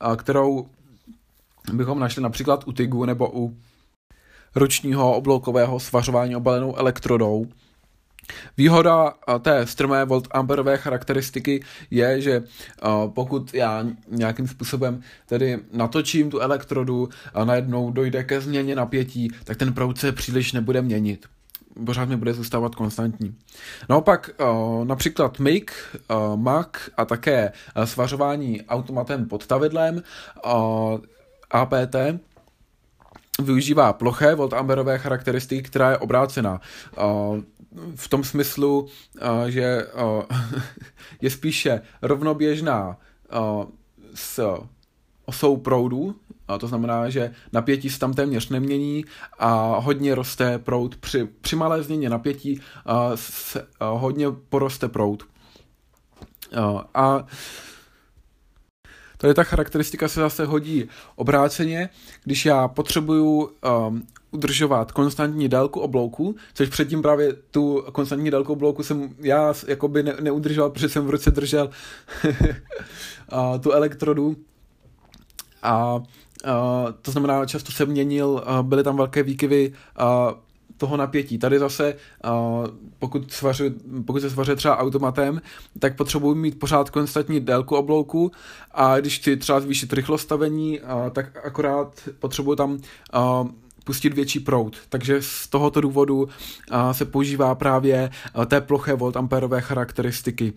uh, 0.07 0.15
kterou 0.15 0.67
bychom 1.73 1.99
našli 1.99 2.23
například 2.23 2.67
u 2.67 2.71
TIGu 2.71 3.05
nebo 3.05 3.31
u 3.33 3.57
ručního 4.55 5.15
obloukového 5.15 5.79
svařování 5.79 6.35
obalenou 6.35 6.75
elektrodou. 6.75 7.47
Výhoda 8.57 9.13
té 9.41 9.67
strmé 9.67 10.05
voltamperové 10.05 10.77
charakteristiky 10.77 11.63
je, 11.91 12.21
že 12.21 12.43
pokud 13.07 13.53
já 13.53 13.85
nějakým 14.07 14.47
způsobem 14.47 15.01
tedy 15.25 15.59
natočím 15.73 16.29
tu 16.29 16.39
elektrodu 16.39 17.09
a 17.33 17.45
najednou 17.45 17.91
dojde 17.91 18.23
ke 18.23 18.41
změně 18.41 18.75
napětí, 18.75 19.31
tak 19.43 19.57
ten 19.57 19.73
proud 19.73 19.97
se 19.97 20.11
příliš 20.11 20.53
nebude 20.53 20.81
měnit. 20.81 21.25
Pořád 21.85 22.09
mi 22.09 22.17
bude 22.17 22.33
zůstávat 22.33 22.75
konstantní. 22.75 23.35
Naopak 23.89 24.29
například 24.83 25.39
MIG, 25.39 25.71
MAC 26.35 26.67
a 26.97 27.05
také 27.05 27.51
svařování 27.85 28.61
automatem 28.61 29.25
pod 29.25 29.47
tavidlem 29.47 30.03
APT 31.51 31.95
využívá 33.43 33.93
ploché 33.93 34.35
voltamperové 34.35 34.97
charakteristiky, 34.97 35.61
která 35.61 35.89
je 35.89 35.97
obrácená 35.97 36.61
v 37.95 38.07
tom 38.07 38.23
smyslu, 38.23 38.87
že 39.47 39.87
je 41.21 41.29
spíše 41.29 41.81
rovnoběžná 42.01 42.97
s 44.15 44.57
osou 45.25 45.57
proudu, 45.57 46.15
a 46.47 46.57
to 46.57 46.67
znamená, 46.67 47.09
že 47.09 47.31
napětí 47.53 47.89
se 47.89 47.99
tam 47.99 48.13
téměř 48.13 48.49
nemění 48.49 49.05
a 49.39 49.79
hodně 49.79 50.15
roste 50.15 50.59
proud. 50.59 50.95
Při, 50.95 51.27
při 51.41 51.55
malé 51.55 51.83
změně 51.83 52.09
napětí 52.09 52.59
a, 52.85 53.11
se, 53.15 53.67
a 53.79 53.89
hodně 53.89 54.27
poroste 54.49 54.87
proud. 54.87 55.23
A, 56.55 56.83
a 56.93 57.25
Tady 59.21 59.33
ta 59.33 59.43
charakteristika 59.43 60.07
se 60.07 60.19
zase 60.19 60.45
hodí 60.45 60.85
obráceně, 61.15 61.89
když 62.23 62.45
já 62.45 62.67
potřebuju 62.67 63.49
um, 63.87 64.07
udržovat 64.31 64.91
konstantní 64.91 65.49
délku 65.49 65.79
oblouku, 65.79 66.35
což 66.53 66.69
předtím 66.69 67.01
právě 67.01 67.33
tu 67.33 67.83
konstantní 67.91 68.31
délku 68.31 68.53
oblouku 68.53 68.83
jsem 68.83 69.15
já 69.19 69.53
jakoby 69.67 70.03
ne, 70.03 70.15
neudržel, 70.21 70.69
protože 70.69 70.89
jsem 70.89 71.05
v 71.05 71.09
ruce 71.09 71.31
držel 71.31 71.69
a, 73.29 73.57
tu 73.57 73.71
elektrodu. 73.71 74.35
A, 75.63 75.71
a 75.73 76.85
to 77.01 77.11
znamená, 77.11 77.45
často 77.45 77.71
se 77.71 77.85
měnil, 77.85 78.41
a 78.45 78.63
byly 78.63 78.83
tam 78.83 78.97
velké 78.97 79.23
výkyvy 79.23 79.73
a, 79.95 80.33
toho 80.81 80.97
napětí. 80.97 81.37
Tady 81.37 81.59
zase, 81.59 81.95
pokud, 82.99 83.31
svařu, 83.31 83.63
pokud 84.05 84.21
se 84.21 84.29
svařuje 84.29 84.55
třeba 84.55 84.77
automatem, 84.77 85.41
tak 85.79 85.95
potřebuji 85.95 86.35
mít 86.35 86.59
pořád 86.59 86.89
konstantní 86.89 87.39
délku 87.39 87.75
oblouku 87.75 88.31
a 88.71 88.99
když 88.99 89.19
chci 89.19 89.37
třeba 89.37 89.59
zvýšit 89.59 89.93
rychlost 89.93 90.21
stavení, 90.21 90.79
tak 91.11 91.45
akorát 91.45 92.09
potřebuji 92.19 92.55
tam 92.55 92.79
pustit 93.83 94.13
větší 94.13 94.39
proud. 94.39 94.77
Takže 94.89 95.21
z 95.21 95.47
tohoto 95.47 95.81
důvodu 95.81 96.27
se 96.91 97.05
používá 97.05 97.55
právě 97.55 98.09
té 98.47 98.61
ploché 98.61 98.93
voltamperové 98.93 99.61
charakteristiky. 99.61 100.53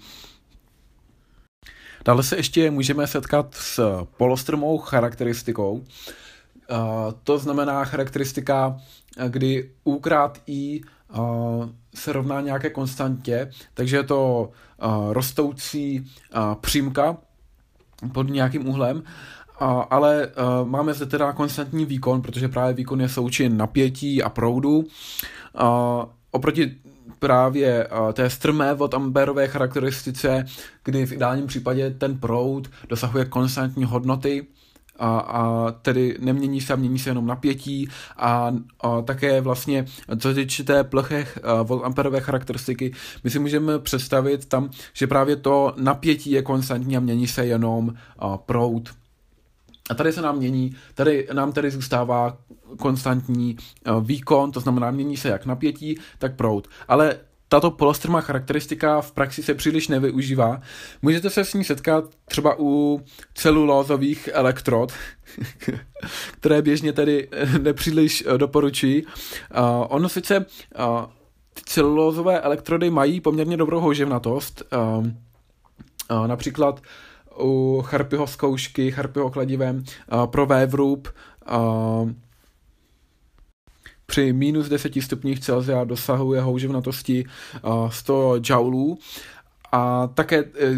Dále 2.05 2.23
se 2.23 2.37
ještě 2.37 2.71
můžeme 2.71 3.07
setkat 3.07 3.55
s 3.55 4.05
polostrmou 4.17 4.79
charakteristikou. 4.79 5.85
To 7.25 7.39
znamená 7.39 7.85
charakteristika, 7.85 8.81
kdy 9.29 9.71
U 9.85 9.99
krát 9.99 10.39
I 10.47 10.81
se 11.95 12.13
rovná 12.13 12.41
nějaké 12.41 12.71
konstantě, 12.71 13.51
takže 13.75 13.97
je 13.97 14.03
to 14.03 14.51
rostoucí 15.11 16.11
přímka 16.61 17.17
pod 18.13 18.31
nějakým 18.31 18.69
úhlem 18.69 19.03
ale 19.91 20.29
máme 20.65 20.95
zde 20.95 21.07
teda 21.07 21.33
konstantní 21.33 21.85
výkon, 21.85 22.23
protože 22.23 22.49
právě 22.49 22.75
výkon 22.75 23.01
je 23.01 23.09
součin 23.09 23.57
napětí 23.57 24.23
a 24.23 24.29
proudu. 24.29 24.85
Oproti 26.31 26.77
právě 27.19 27.89
té 28.13 28.31
strmé 28.31 28.75
vodamberové 28.75 29.49
charakteristice, 29.49 30.45
kdy 30.85 31.07
v 31.07 31.13
ideálním 31.13 31.47
případě 31.47 31.91
ten 31.91 32.19
proud 32.19 32.71
dosahuje 32.89 33.25
konstantní 33.25 33.85
hodnoty, 33.85 34.47
a, 34.97 35.19
a 35.19 35.71
tedy 35.71 36.17
nemění 36.21 36.61
se 36.61 36.77
mění 36.77 36.99
se 36.99 37.11
jenom 37.11 37.27
napětí 37.27 37.89
a, 38.17 38.53
a 38.81 39.03
také 39.03 39.41
vlastně, 39.41 39.85
co 40.19 40.35
týče 40.35 40.65
té 40.65 40.85
ploché 40.85 41.27
voltamperové 41.63 42.21
charakteristiky, 42.21 42.93
my 43.25 43.31
si 43.31 43.39
můžeme 43.39 43.79
představit 43.79 44.47
tam, 44.47 44.71
že 44.93 45.07
právě 45.07 45.37
to 45.37 45.75
napětí 45.77 46.31
je 46.31 46.43
konstantní 46.43 46.97
a 46.97 47.01
mění 47.01 47.27
se 47.27 47.47
jenom 47.47 47.95
a, 48.19 48.39
proud. 48.39 48.91
A 49.91 49.95
tady 49.95 50.13
se 50.13 50.23
nám 50.23 50.37
mění, 50.37 50.77
tady 50.95 51.29
nám 51.33 51.53
tady 51.53 51.71
zůstává 51.71 52.39
konstantní 52.79 53.57
eh, 53.57 53.91
výkon, 54.01 54.53
to 54.53 54.61
znamená 54.61 54.91
mění 54.91 55.17
se 55.17 55.29
jak 55.29 55.47
napětí, 55.47 55.99
tak 56.19 56.37
proud. 56.37 56.69
Ale 56.89 57.17
tato 57.55 57.71
polostrmá 57.71 58.21
charakteristika 58.21 59.01
v 59.01 59.13
praxi 59.13 59.43
se 59.43 59.55
příliš 59.55 59.89
nevyužívá. 59.89 60.61
Můžete 61.03 61.31
se 61.31 61.45
s 61.45 61.55
ní 61.55 61.65
setkat 61.65 62.05
třeba 62.25 62.55
u 62.59 63.01
celulózových 63.35 64.29
elektrod, 64.33 64.93
které 66.33 66.63
běžně 66.63 66.93
tedy 66.93 67.29
eh, 67.33 67.59
nepříliš 67.59 68.25
eh, 68.27 68.39
doporučuji. 68.39 69.05
Uh, 69.05 69.11
ono 69.89 70.09
sice 70.09 70.47
ty 71.55 71.63
celulózové 71.65 72.41
elektrody 72.41 72.91
mají 72.91 73.21
poměrně 73.21 73.57
dobrou 73.57 73.81
houževnatost, 73.81 74.63
například 76.27 76.81
u 77.41 77.83
Charpyho 77.83 78.27
zkoušky, 78.27 78.91
Charpyho 78.91 79.31
kladivem 79.31 79.85
pro 80.27 80.47
vévrub 80.47 81.09
při 84.15 84.33
minus 84.33 84.69
10 84.69 84.93
stupních 85.01 85.41
Celsia 85.41 85.85
dosahuje 85.85 86.41
houževnatosti 86.41 87.25
uh, 87.63 87.91
100 87.91 88.37
joulů. 88.51 88.99
A 89.73 90.07
také 90.07 90.39
e, 90.39 90.71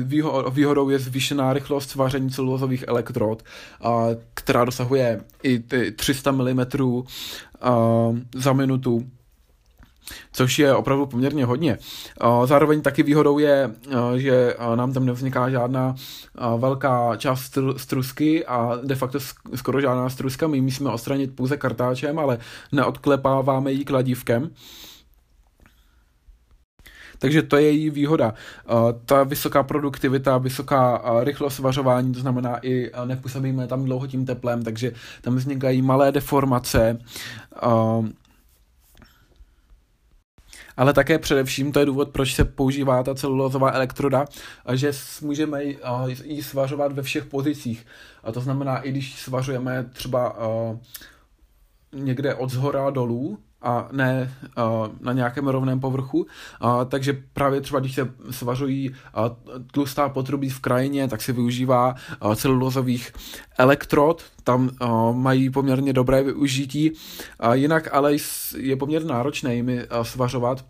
výhodou 0.51 0.89
je 0.89 0.99
zvýšená 0.99 1.53
rychlost 1.53 1.91
sváření 1.91 2.31
celulozových 2.31 2.85
elektrod, 2.89 3.43
která 4.35 4.65
dosahuje 4.65 5.21
i 5.43 5.63
300 5.97 6.33
mm 6.33 6.61
za 8.35 8.53
minutu 8.53 9.07
což 10.33 10.59
je 10.59 10.75
opravdu 10.75 11.07
poměrně 11.07 11.45
hodně. 11.45 11.79
Zároveň 12.45 12.81
taky 12.83 13.03
výhodou 13.03 13.39
je, 13.39 13.71
že 14.17 14.55
nám 14.75 14.93
tam 14.93 15.07
nevzniká 15.07 15.51
žádná 15.51 15.95
velká 16.59 17.17
část 17.17 17.59
strusky 17.77 18.47
a 18.47 18.79
de 18.85 18.95
facto 18.95 19.19
skoro 19.55 19.81
žádná 19.81 20.09
struska. 20.09 20.47
My 20.47 20.61
musíme 20.61 20.91
odstranit 20.91 21.37
pouze 21.37 21.57
kartáčem, 21.57 22.19
ale 22.19 22.39
neodklepáváme 22.73 23.73
ji 23.73 23.85
kladívkem. 23.85 24.51
Takže 27.19 27.43
to 27.43 27.57
je 27.57 27.63
její 27.63 27.91
výhoda. 27.91 28.35
Ta 29.05 29.23
vysoká 29.23 29.63
produktivita, 29.63 30.39
vysoká 30.39 31.03
rychlost 31.21 31.59
vařování, 31.59 32.13
to 32.13 32.21
znamená 32.21 32.67
i 32.67 32.91
nepůsobíme 33.05 33.67
tam 33.67 33.85
dlouho 33.85 34.07
tím 34.07 34.27
teplem, 34.27 34.63
takže 34.63 34.93
tam 35.21 35.37
vznikají 35.37 35.83
malé 35.83 36.13
deformace 36.13 36.99
ale 40.77 40.93
také 40.93 41.19
především 41.19 41.73
to 41.73 41.81
je 41.81 41.87
důvod, 41.87 42.09
proč 42.09 42.35
se 42.35 42.45
používá 42.45 43.03
ta 43.03 43.15
celulózová 43.15 43.71
elektroda, 43.71 44.25
že 44.73 44.93
můžeme 45.23 45.65
ji 46.25 46.43
svařovat 46.43 46.93
ve 46.93 47.03
všech 47.03 47.25
pozicích. 47.25 47.87
A 48.25 48.33
to 48.33 48.41
znamená, 48.41 48.79
i 48.79 48.91
když 48.91 49.21
svařujeme 49.21 49.91
třeba 49.93 50.37
někde 51.93 52.35
od 52.35 52.51
zhora 52.51 52.91
dolů, 52.91 53.39
a 53.63 53.89
ne 53.93 54.35
uh, 54.59 54.89
na 55.01 55.13
nějakém 55.13 55.49
rovném 55.49 55.81
povrchu. 55.81 56.19
Uh, 56.19 56.85
takže 56.89 57.23
právě 57.33 57.61
třeba, 57.61 57.81
když 57.81 57.95
se 57.95 58.15
svařují 58.31 58.91
uh, 58.91 58.97
tlustá 59.73 60.09
potrubí 60.09 60.51
v 60.51 60.61
krajině, 60.61 61.09
tak 61.09 61.23
se 61.23 61.33
využívá 61.33 61.95
uh, 62.25 62.35
celulozových 62.35 63.13
elektrod, 63.59 64.23
tam 64.45 64.71
uh, 64.81 65.17
mají 65.17 65.51
poměrně 65.51 65.93
dobré 65.93 66.23
využití. 66.23 66.91
Uh, 66.91 67.53
jinak 67.53 67.95
ale 67.95 68.17
je 68.57 68.77
poměrně 68.77 69.09
náročné 69.09 69.55
jimi 69.55 69.85
uh, 69.85 70.03
svařovat, 70.03 70.65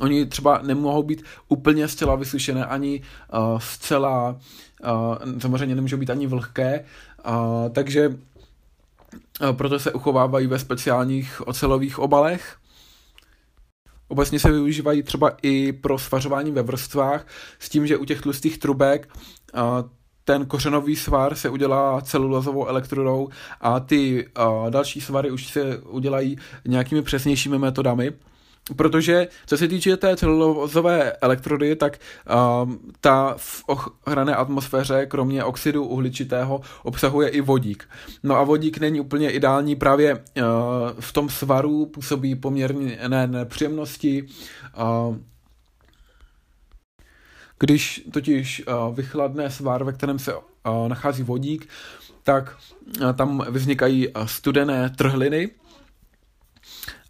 Oni 0.00 0.26
třeba 0.26 0.60
nemohou 0.62 1.02
být 1.02 1.22
úplně 1.48 1.88
zcela 1.88 2.14
vysušené, 2.14 2.64
ani 2.64 3.02
uh, 3.34 3.58
zcela, 3.58 4.36
uh, 4.84 5.38
samozřejmě 5.38 5.74
nemůžou 5.74 5.96
být 5.96 6.10
ani 6.10 6.26
vlhké, 6.26 6.84
uh, 7.28 7.34
takže 7.72 8.16
proto 9.52 9.78
se 9.78 9.92
uchovávají 9.92 10.46
ve 10.46 10.58
speciálních 10.58 11.46
ocelových 11.46 11.98
obalech. 11.98 12.56
Obecně 14.08 14.38
se 14.38 14.50
využívají 14.50 15.02
třeba 15.02 15.32
i 15.42 15.72
pro 15.72 15.98
svařování 15.98 16.50
ve 16.50 16.62
vrstvách, 16.62 17.26
s 17.58 17.68
tím, 17.68 17.86
že 17.86 17.96
u 17.96 18.04
těch 18.04 18.20
tlustých 18.20 18.58
trubek 18.58 19.08
uh, 19.54 19.60
ten 20.24 20.46
kořenový 20.46 20.96
svar 20.96 21.34
se 21.34 21.48
udělá 21.48 22.00
celulozovou 22.00 22.66
elektrodou 22.66 23.28
a 23.60 23.80
ty 23.80 24.26
uh, 24.26 24.70
další 24.70 25.00
svary 25.00 25.30
už 25.30 25.46
se 25.46 25.78
udělají 25.78 26.38
nějakými 26.66 27.02
přesnějšími 27.02 27.58
metodami. 27.58 28.12
Protože 28.76 29.28
co 29.46 29.58
se 29.58 29.68
týče 29.68 29.96
té 29.96 30.16
celulozové 30.16 31.12
elektrody, 31.12 31.76
tak 31.76 31.98
uh, 32.30 32.72
ta 33.00 33.34
v 33.36 33.64
ochranné 33.66 34.34
atmosféře, 34.34 35.06
kromě 35.06 35.44
oxidu 35.44 35.84
uhličitého, 35.84 36.60
obsahuje 36.82 37.28
i 37.28 37.40
vodík. 37.40 37.88
No 38.22 38.36
a 38.36 38.42
vodík 38.44 38.78
není 38.78 39.00
úplně 39.00 39.30
ideální 39.30 39.76
právě 39.76 40.14
uh, 40.14 40.42
v 41.00 41.12
tom 41.12 41.28
svaru, 41.28 41.86
působí 41.86 42.34
poměrně 42.34 42.98
ne, 43.08 43.26
nepříjemnosti. 43.26 44.26
Uh, 44.76 45.16
když 47.58 48.06
totiž 48.12 48.62
uh, 48.66 48.94
vychladne 48.94 49.50
svar, 49.50 49.84
ve 49.84 49.92
kterém 49.92 50.18
se 50.18 50.34
uh, 50.34 50.42
nachází 50.88 51.22
vodík, 51.22 51.68
tak 52.22 52.56
uh, 53.00 53.12
tam 53.12 53.44
vznikají 53.50 54.08
uh, 54.08 54.26
studené 54.26 54.90
trhliny, 54.90 55.50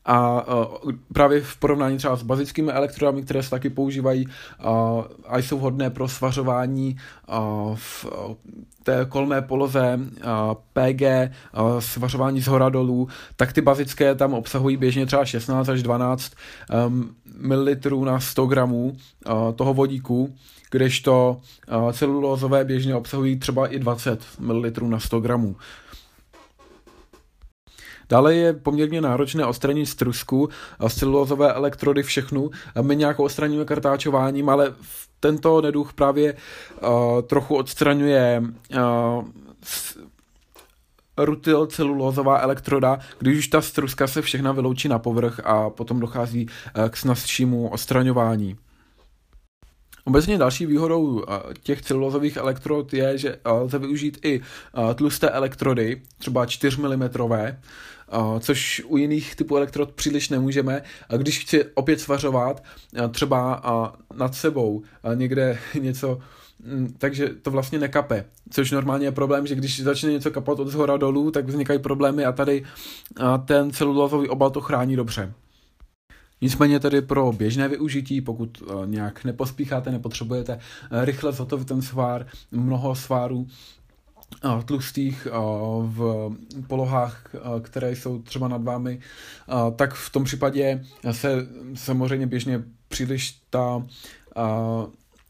a 0.05 0.47
uh, 0.55 0.93
právě 1.13 1.41
v 1.41 1.57
porovnání 1.57 1.99
třeba 1.99 2.17
s 2.17 2.23
bazickými 2.23 2.73
elektrodami, 2.73 3.23
které 3.23 3.43
se 3.43 3.51
taky 3.51 3.71
používají 3.71 4.27
uh, 4.27 5.05
a 5.27 5.39
jsou 5.39 5.59
vhodné 5.59 5.91
pro 5.91 6.09
svařování 6.09 6.97
uh, 7.29 7.77
v 7.77 8.07
té 8.83 9.07
kolmé 9.09 9.43
poloze 9.43 10.01
PG, 10.73 11.03
svařování 11.79 12.41
z 12.41 12.47
hora 12.47 12.69
dolů, 12.69 13.09
tak 13.37 13.53
ty 13.53 13.61
bazické 13.61 14.15
tam 14.15 14.35
obsahují 14.35 14.77
běžně 14.77 15.07
třeba 15.07 15.25
16 15.25 15.69
až 15.69 15.83
12 15.83 16.33
um, 16.87 17.15
ml 17.39 18.05
na 18.05 18.21
100 18.21 18.47
gramů 18.47 18.97
toho 19.57 19.75
vodíku, 19.75 20.35
kdežto 20.71 21.41
celulózové 21.93 22.65
běžně 22.65 22.95
obsahují 22.95 23.39
třeba 23.39 23.67
i 23.67 23.79
20 23.79 24.21
ml 24.39 24.71
na 24.89 25.01
100 25.01 25.21
gramů. 25.21 25.57
Dále 28.09 28.35
je 28.35 28.53
poměrně 28.53 29.01
náročné 29.01 29.47
odstranit 29.47 29.87
z 29.87 29.95
trusku, 29.95 30.49
celulózové 30.89 31.53
elektrody, 31.53 32.03
všechnu. 32.03 32.51
My 32.83 32.97
nějak 32.97 33.21
odstraníme 33.21 33.65
kartáčováním, 33.65 34.49
ale 34.49 34.75
tento 35.21 35.61
neduch 35.61 35.93
právě 35.93 36.35
uh, 36.35 36.89
trochu 37.23 37.57
odstraňuje 37.57 38.43
uh, 38.43 39.25
rutyl 41.17 41.67
celulózová 41.67 42.39
elektroda, 42.39 42.99
když 43.19 43.39
už 43.39 43.49
ta 43.49 43.61
struska 43.61 44.07
se 44.07 44.23
všechna 44.23 44.53
vyloučí 44.53 44.89
na 44.89 44.99
povrch 44.99 45.41
a 45.45 45.71
potom 45.71 46.01
dochází 46.01 46.47
uh, 46.47 46.89
k 46.89 46.97
snazšímu 46.97 47.69
odstraňování. 47.69 48.57
Obecně 50.05 50.39
další 50.39 50.67
výhodou 50.67 51.25
těch 51.63 51.83
celulozových 51.83 52.37
elektrod 52.37 52.95
je, 52.95 53.19
že 53.19 53.37
lze 53.45 53.79
využít 53.79 54.19
i 54.25 54.41
tlusté 54.95 55.31
elektrody, 55.31 56.03
třeba 56.19 56.47
4 56.47 56.81
mm, 56.81 57.09
což 58.41 58.83
u 58.87 58.97
jiných 58.97 59.37
typů 59.37 59.57
elektrod 59.57 59.93
příliš 59.93 60.29
nemůžeme. 60.29 60.83
A 61.09 61.17
když 61.17 61.41
chci 61.41 61.65
opět 61.75 62.01
svařovat, 62.01 62.65
třeba 63.11 63.63
nad 64.17 64.35
sebou 64.35 64.83
někde 65.15 65.59
něco 65.81 66.19
mm, 66.65 66.95
takže 66.99 67.29
to 67.43 67.51
vlastně 67.51 67.79
nekape, 67.79 68.25
což 68.51 68.71
normálně 68.71 69.07
je 69.07 69.13
problém, 69.13 69.47
že 69.47 69.55
když 69.55 69.83
začne 69.83 70.13
něco 70.13 70.31
kapat 70.31 70.61
od 70.61 70.69
zhora 70.69 70.97
dolů, 70.97 71.31
tak 71.31 71.47
vznikají 71.47 71.79
problémy 71.79 72.25
a 72.25 72.33
tady 72.33 72.65
ten 73.45 73.71
celulózový 73.71 74.29
obal 74.29 74.51
to 74.51 74.61
chrání 74.61 74.97
dobře. 74.97 75.33
Nicméně 76.45 76.81
tedy 76.81 77.03
pro 77.03 77.33
běžné 77.33 77.69
využití, 77.69 78.21
pokud 78.21 78.63
nějak 78.85 79.25
nepospícháte, 79.25 79.91
nepotřebujete 79.91 80.59
rychle 80.91 81.33
zhotovit 81.33 81.69
ten 81.69 81.83
svár, 81.83 82.27
mnoho 82.53 82.95
svárů, 82.95 83.47
tlustých 84.65 85.29
v 85.83 86.31
polohách, 86.67 87.25
které 87.63 87.93
jsou 87.93 88.23
třeba 88.23 88.49
nad 88.49 88.63
vámi, 88.63 89.01
tak 89.77 89.95
v 89.95 90.11
tom 90.11 90.25
případě 90.25 90.85
se 91.13 91.47
samozřejmě 91.75 92.27
běžně 92.27 92.63
příliš 92.89 93.41
ta 93.51 93.87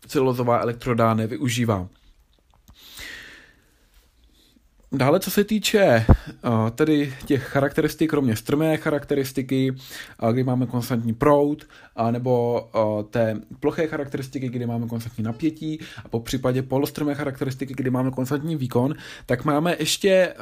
celulozová 0.07 0.61
elektroda 0.61 1.15
nevyužívá. 1.15 1.89
Dále, 4.95 5.21
co 5.21 5.31
se 5.31 5.45
týče 5.45 6.07
uh, 6.09 6.71
tedy 6.71 7.15
těch 7.27 7.43
charakteristik, 7.43 8.11
kromě 8.11 8.37
strmé 8.37 8.77
charakteristiky, 8.77 9.71
uh, 10.23 10.31
kdy 10.31 10.45
máme 10.45 10.67
konstantní 10.67 11.15
proud, 11.15 11.65
uh, 12.01 12.11
nebo 12.11 12.61
té 13.11 13.41
ploché 13.61 13.87
charakteristiky, 13.87 14.49
kdy 14.49 14.67
máme 14.67 14.87
konstantní 14.87 15.25
napětí, 15.25 15.81
a 16.05 16.09
po 16.09 16.21
případě 16.21 16.63
polostrmé 16.63 17.15
charakteristiky, 17.15 17.75
kdy 17.75 17.91
máme 17.91 18.11
konstantní 18.11 18.57
výkon, 18.57 18.95
tak 19.27 19.45
máme 19.45 19.77
ještě 19.79 20.35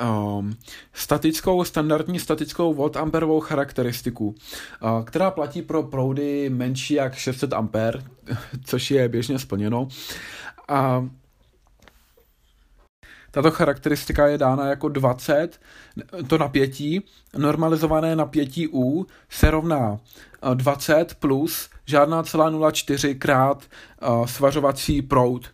statickou, 0.93 1.65
standardní 1.65 2.19
statickou 2.19 2.75
voltamperovou 2.75 3.41
charakteristiku, 3.41 4.35
která 5.05 5.31
platí 5.31 5.63
pro 5.63 5.83
proudy 5.83 6.51
menší 6.51 6.95
jak 6.95 7.15
600 7.15 7.53
A, 7.53 7.69
což 8.65 8.91
je 8.91 9.09
běžně 9.09 9.39
splněno. 9.39 9.89
A 10.69 11.09
tato 13.33 13.51
charakteristika 13.51 14.27
je 14.27 14.39
dána 14.39 14.67
jako 14.67 14.89
20, 14.89 15.61
to 16.27 16.39
napětí, 16.39 17.03
normalizované 17.37 18.17
napětí 18.17 18.69
U 18.69 19.07
se 19.29 19.51
rovná 19.51 19.99
20 20.55 20.95
eh, 20.95 21.15
plus 21.19 21.71
žádná 21.87 22.23
celá 22.23 22.51
0,4 22.51 23.19
krát 23.19 23.65
uh, 24.03 24.27
svařovací 24.27 25.03
proud. 25.03 25.51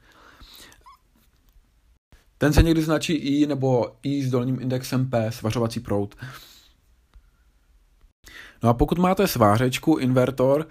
Ten 2.39 2.53
se 2.53 2.63
někdy 2.63 2.83
značí 2.83 3.13
I 3.13 3.47
nebo 3.47 3.93
I 4.03 4.23
s 4.23 4.31
dolním 4.31 4.61
indexem 4.61 5.11
P, 5.11 5.33
svařovací 5.33 5.81
proud. 5.81 6.15
No 8.63 8.69
a 8.69 8.75
pokud 8.75 8.99
máte 8.99 9.27
svářečku, 9.27 9.97
invertor, 9.97 10.67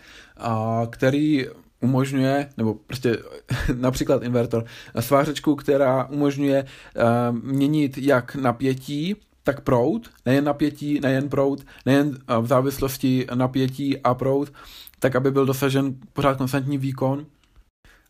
uh, 0.48 0.88
který 0.88 1.46
umožňuje, 1.82 2.50
nebo 2.58 2.74
prostě 2.74 3.18
například 3.76 4.24
invertor, 4.24 4.66
svářečku, 5.00 5.56
která 5.56 6.06
umožňuje 6.06 6.66
uh, 6.66 7.38
měnit 7.52 7.98
jak 7.98 8.36
napětí, 8.36 9.16
tak 9.44 9.62
proud, 9.62 10.10
nejen 10.26 10.44
napětí, 10.44 11.00
nejen 11.00 11.30
proud, 11.30 11.66
nejen 11.86 12.08
uh, 12.08 12.44
v 12.44 12.48
závislosti 12.48 13.28
napětí 13.34 14.02
a 14.02 14.13
proud, 14.13 14.54
tak 15.00 15.16
aby 15.16 15.32
byl 15.32 15.46
dosažen 15.46 15.96
pořád 16.13 16.38
konstantní 16.38 16.78
výkon, 16.78 17.26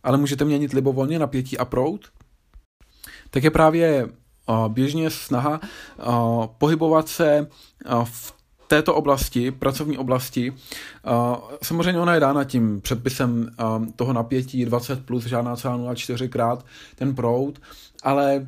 ale 0.02 0.18
můžete 0.18 0.44
měnit 0.44 0.72
libovolně 0.72 1.18
napětí 1.18 1.58
a 1.58 1.64
proud, 1.64 2.08
tak 3.30 3.44
je 3.44 3.50
právě 3.50 4.04
uh, 4.04 4.68
běžně 4.68 5.10
snaha 5.10 5.60
uh, 6.06 6.46
pohybovat 6.58 7.08
se 7.08 7.46
uh, 7.86 8.04
v 8.04 8.37
této 8.68 8.94
oblasti, 8.94 9.50
pracovní 9.50 9.98
oblasti, 9.98 10.52
samozřejmě 11.62 12.00
ona 12.00 12.14
je 12.14 12.20
dána 12.20 12.44
tím 12.44 12.80
předpisem 12.80 13.50
toho 13.96 14.12
napětí 14.12 14.64
20 14.64 15.06
plus 15.06 15.24
žádná 15.24 15.56
celá 15.56 15.78
0,4 15.78 16.28
krát 16.28 16.66
ten 16.96 17.14
proud, 17.14 17.58
ale 18.02 18.46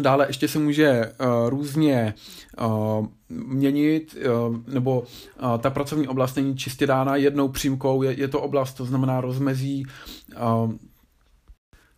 Dále 0.00 0.26
ještě 0.28 0.48
se 0.48 0.58
může 0.58 1.12
uh, 1.20 1.48
různě 1.48 2.14
uh, 2.60 3.06
měnit, 3.28 4.16
uh, 4.48 4.56
nebo 4.66 5.00
uh, 5.00 5.58
ta 5.58 5.70
pracovní 5.70 6.08
oblast 6.08 6.36
není 6.36 6.56
čistě 6.56 6.86
dána 6.86 7.16
jednou 7.16 7.48
přímkou, 7.48 8.02
je, 8.02 8.20
je 8.20 8.28
to 8.28 8.40
oblast, 8.40 8.74
to 8.74 8.84
znamená 8.84 9.20
rozmezí, 9.20 9.86
uh, 10.36 10.72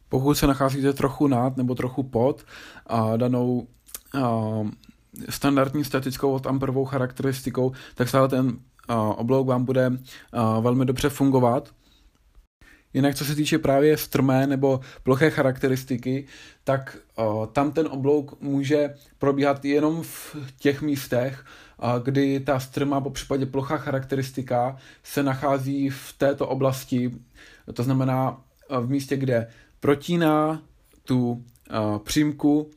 pokud 0.09 0.35
se 0.35 0.47
nacházíte 0.47 0.93
trochu 0.93 1.27
nad 1.27 1.57
nebo 1.57 1.75
trochu 1.75 2.03
pod 2.03 2.45
uh, 2.93 3.19
danou 3.19 3.67
uh, 4.15 4.69
standardní 5.29 5.85
statickou 5.85 6.33
od 6.33 6.47
amperovou 6.47 6.85
charakteristikou, 6.85 7.73
tak 7.95 8.09
stále 8.09 8.29
ten 8.29 8.47
uh, 8.47 8.55
oblouk 8.97 9.47
vám 9.47 9.65
bude 9.65 9.89
uh, 9.89 9.97
velmi 10.63 10.85
dobře 10.85 11.09
fungovat. 11.09 11.71
Jinak 12.95 13.15
co 13.15 13.25
se 13.25 13.35
týče 13.35 13.59
právě 13.59 13.97
strmé 13.97 14.47
nebo 14.47 14.81
ploché 15.03 15.31
charakteristiky, 15.31 16.27
tak 16.65 16.97
uh, 17.19 17.47
tam 17.47 17.73
ten 17.73 17.87
oblouk 17.91 18.41
může 18.41 18.95
probíhat 19.19 19.65
jenom 19.65 20.03
v 20.03 20.37
těch 20.59 20.83
místech, 20.83 21.45
uh, 21.83 22.03
kdy 22.03 22.41
ta 22.41 22.61
strma, 22.61 23.01
po 23.01 23.11
případě 23.11 23.47
plochá 23.47 23.77
charakteristika, 23.77 24.77
se 25.03 25.23
nachází 25.23 25.91
v 25.91 26.15
této 26.19 26.49
oblasti, 26.49 27.11
to 27.75 27.83
znamená 27.83 28.31
uh, 28.71 28.79
v 28.79 28.91
místě, 28.91 29.17
kde 29.17 29.47
protíná 29.81 30.63
tu 31.05 31.31
uh, 31.31 31.99
přímku 31.99 32.71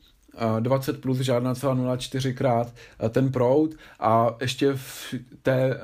20 0.60 1.00
plus 1.00 1.18
žádná 1.18 1.54
celá 1.54 1.76
0,4 1.76 2.34
krát 2.34 2.74
ten 3.10 3.32
proud 3.32 3.74
a 4.00 4.36
ještě 4.40 4.72
v 4.74 5.14
té 5.42 5.80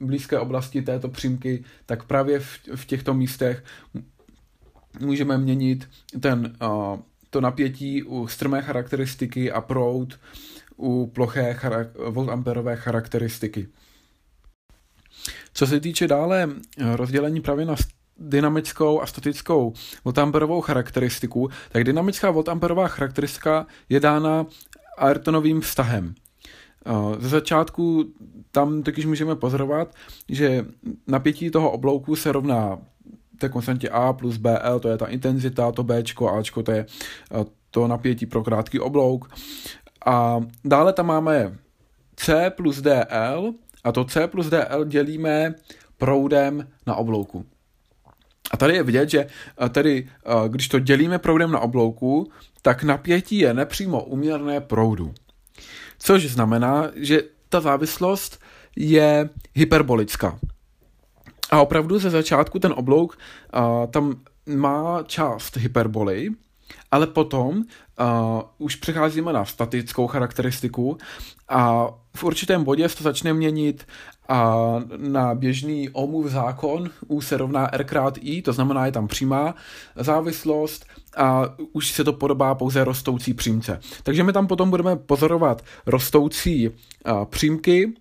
blízké 0.00 0.38
oblasti 0.38 0.82
této 0.82 1.08
přímky, 1.08 1.64
tak 1.86 2.04
právě 2.04 2.40
v, 2.74 2.86
těchto 2.86 3.14
místech 3.14 3.64
můžeme 5.00 5.38
měnit 5.38 5.88
ten, 6.20 6.56
uh, 6.62 7.00
to 7.30 7.40
napětí 7.40 8.02
u 8.02 8.26
strmé 8.26 8.62
charakteristiky 8.62 9.52
a 9.52 9.60
proud 9.60 10.18
u 10.76 11.06
ploché 11.06 11.56
voltamperové 12.08 12.76
charakteristiky. 12.76 13.68
Co 15.52 15.66
se 15.66 15.80
týče 15.80 16.08
dále 16.08 16.48
rozdělení 16.94 17.40
právě 17.40 17.64
na 17.64 17.76
dynamickou 18.18 19.00
a 19.00 19.06
statickou 19.06 19.72
voltamperovou 20.04 20.60
charakteristiku, 20.60 21.48
tak 21.72 21.84
dynamická 21.84 22.30
voltamperová 22.30 22.88
charakteristika 22.88 23.66
je 23.88 24.00
dána 24.00 24.46
Ayrtonovým 24.98 25.60
vztahem. 25.60 26.14
Ze 27.18 27.28
začátku 27.28 28.04
tam 28.50 28.82
totiž 28.82 29.06
můžeme 29.06 29.36
pozorovat, 29.36 29.94
že 30.28 30.66
napětí 31.06 31.50
toho 31.50 31.70
oblouku 31.70 32.16
se 32.16 32.32
rovná 32.32 32.78
té 33.38 33.48
konstantě 33.48 33.88
A 33.88 34.12
plus 34.12 34.36
BL, 34.36 34.80
to 34.80 34.88
je 34.88 34.98
ta 34.98 35.06
intenzita, 35.06 35.72
to 35.72 35.82
B, 35.82 36.02
A, 36.28 36.42
to 36.62 36.72
je 36.72 36.86
to 37.70 37.88
napětí 37.88 38.26
pro 38.26 38.44
krátký 38.44 38.80
oblouk. 38.80 39.34
A 40.06 40.40
dále 40.64 40.92
tam 40.92 41.06
máme 41.06 41.58
C 42.16 42.50
plus 42.50 42.80
DL 42.80 43.54
a 43.84 43.92
to 43.92 44.04
C 44.04 44.26
plus 44.26 44.46
DL 44.46 44.84
dělíme 44.84 45.54
proudem 45.96 46.68
na 46.86 46.96
oblouku. 46.96 47.46
A 48.50 48.56
tady 48.56 48.74
je 48.74 48.82
vidět, 48.82 49.10
že 49.10 49.26
tady, 49.70 50.08
když 50.48 50.68
to 50.68 50.78
dělíme 50.78 51.18
proudem 51.18 51.50
na 51.50 51.60
oblouku, 51.60 52.30
tak 52.62 52.82
napětí 52.82 53.38
je 53.38 53.54
nepřímo 53.54 54.04
uměrné 54.04 54.60
proudu. 54.60 55.14
Což 55.98 56.26
znamená, 56.26 56.90
že 56.94 57.22
ta 57.48 57.60
závislost 57.60 58.40
je 58.76 59.30
hyperbolická. 59.54 60.38
A 61.50 61.60
opravdu 61.60 61.98
ze 61.98 62.10
začátku 62.10 62.58
ten 62.58 62.74
oblouk 62.76 63.18
a, 63.50 63.86
tam 63.86 64.14
má 64.46 65.02
část 65.02 65.56
hyperboly, 65.56 66.30
ale 66.90 67.06
potom 67.06 67.56
uh, 67.56 67.64
už 68.58 68.76
přecházíme 68.76 69.32
na 69.32 69.44
statickou 69.44 70.06
charakteristiku 70.06 70.98
a 71.48 71.88
v 72.16 72.24
určitém 72.24 72.64
bodě 72.64 72.88
se 72.88 72.96
to 72.96 73.04
začne 73.04 73.34
měnit 73.34 73.86
a 74.28 74.74
na 74.96 75.34
běžný 75.34 75.90
Ohmův 75.90 76.26
zákon 76.26 76.90
U 77.06 77.20
se 77.20 77.36
rovná 77.36 77.74
R 77.74 77.84
krát 77.84 78.18
I, 78.20 78.42
to 78.42 78.52
znamená, 78.52 78.86
je 78.86 78.92
tam 78.92 79.08
přímá 79.08 79.54
závislost 79.96 80.86
a 81.16 81.54
už 81.72 81.90
se 81.90 82.04
to 82.04 82.12
podobá 82.12 82.54
pouze 82.54 82.84
rostoucí 82.84 83.34
přímce. 83.34 83.80
Takže 84.02 84.24
my 84.24 84.32
tam 84.32 84.46
potom 84.46 84.70
budeme 84.70 84.96
pozorovat 84.96 85.64
rostoucí 85.86 86.68
uh, 86.68 86.74
přímky, 87.24 87.92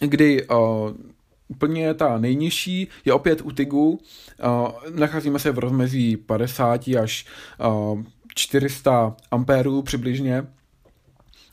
kdy 0.00 0.46
uh, 0.46 0.56
úplně 1.48 1.94
ta 1.94 2.18
nejnižší 2.18 2.88
je 3.04 3.12
opět 3.12 3.40
u 3.40 3.50
TIGu. 3.50 3.90
Uh, 3.90 3.98
nacházíme 4.94 5.38
se 5.38 5.52
v 5.52 5.58
rozmezí 5.58 6.16
50 6.16 6.88
až 7.02 7.26
uh, 7.92 8.02
400 8.34 9.16
ampérů 9.30 9.82
přibližně. 9.82 10.46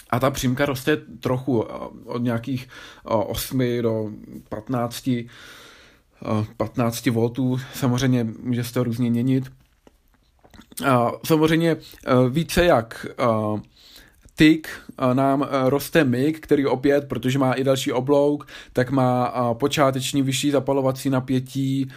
A 0.10 0.20
ta 0.20 0.32
přímka 0.32 0.66
roste 0.66 0.98
trochu 0.98 1.58
uh, 1.58 1.66
od 2.06 2.22
nějakých 2.22 2.68
uh, 3.12 3.24
8 3.28 3.62
do 3.82 4.10
15 4.50 5.10
15 6.58 7.06
voltů. 7.06 7.60
Samozřejmě 7.74 8.28
může 8.44 8.64
se 8.64 8.74
to 8.74 8.84
různě 8.84 9.10
měnit. 9.10 9.52
Samozřejmě 11.26 11.78
více 12.30 12.66
jak 12.66 13.06
TIG 14.36 14.68
nám 15.14 15.48
roste 15.66 16.04
MIG, 16.04 16.40
který 16.40 16.66
opět, 16.66 17.08
protože 17.08 17.40
má 17.40 17.54
i 17.54 17.64
další 17.64 17.92
oblouk, 17.92 18.48
tak 18.74 18.92
má 18.92 19.34
počáteční 19.54 20.22
vyšší 20.22 20.52
zapalovací 20.52 21.10
napětí, 21.10 21.92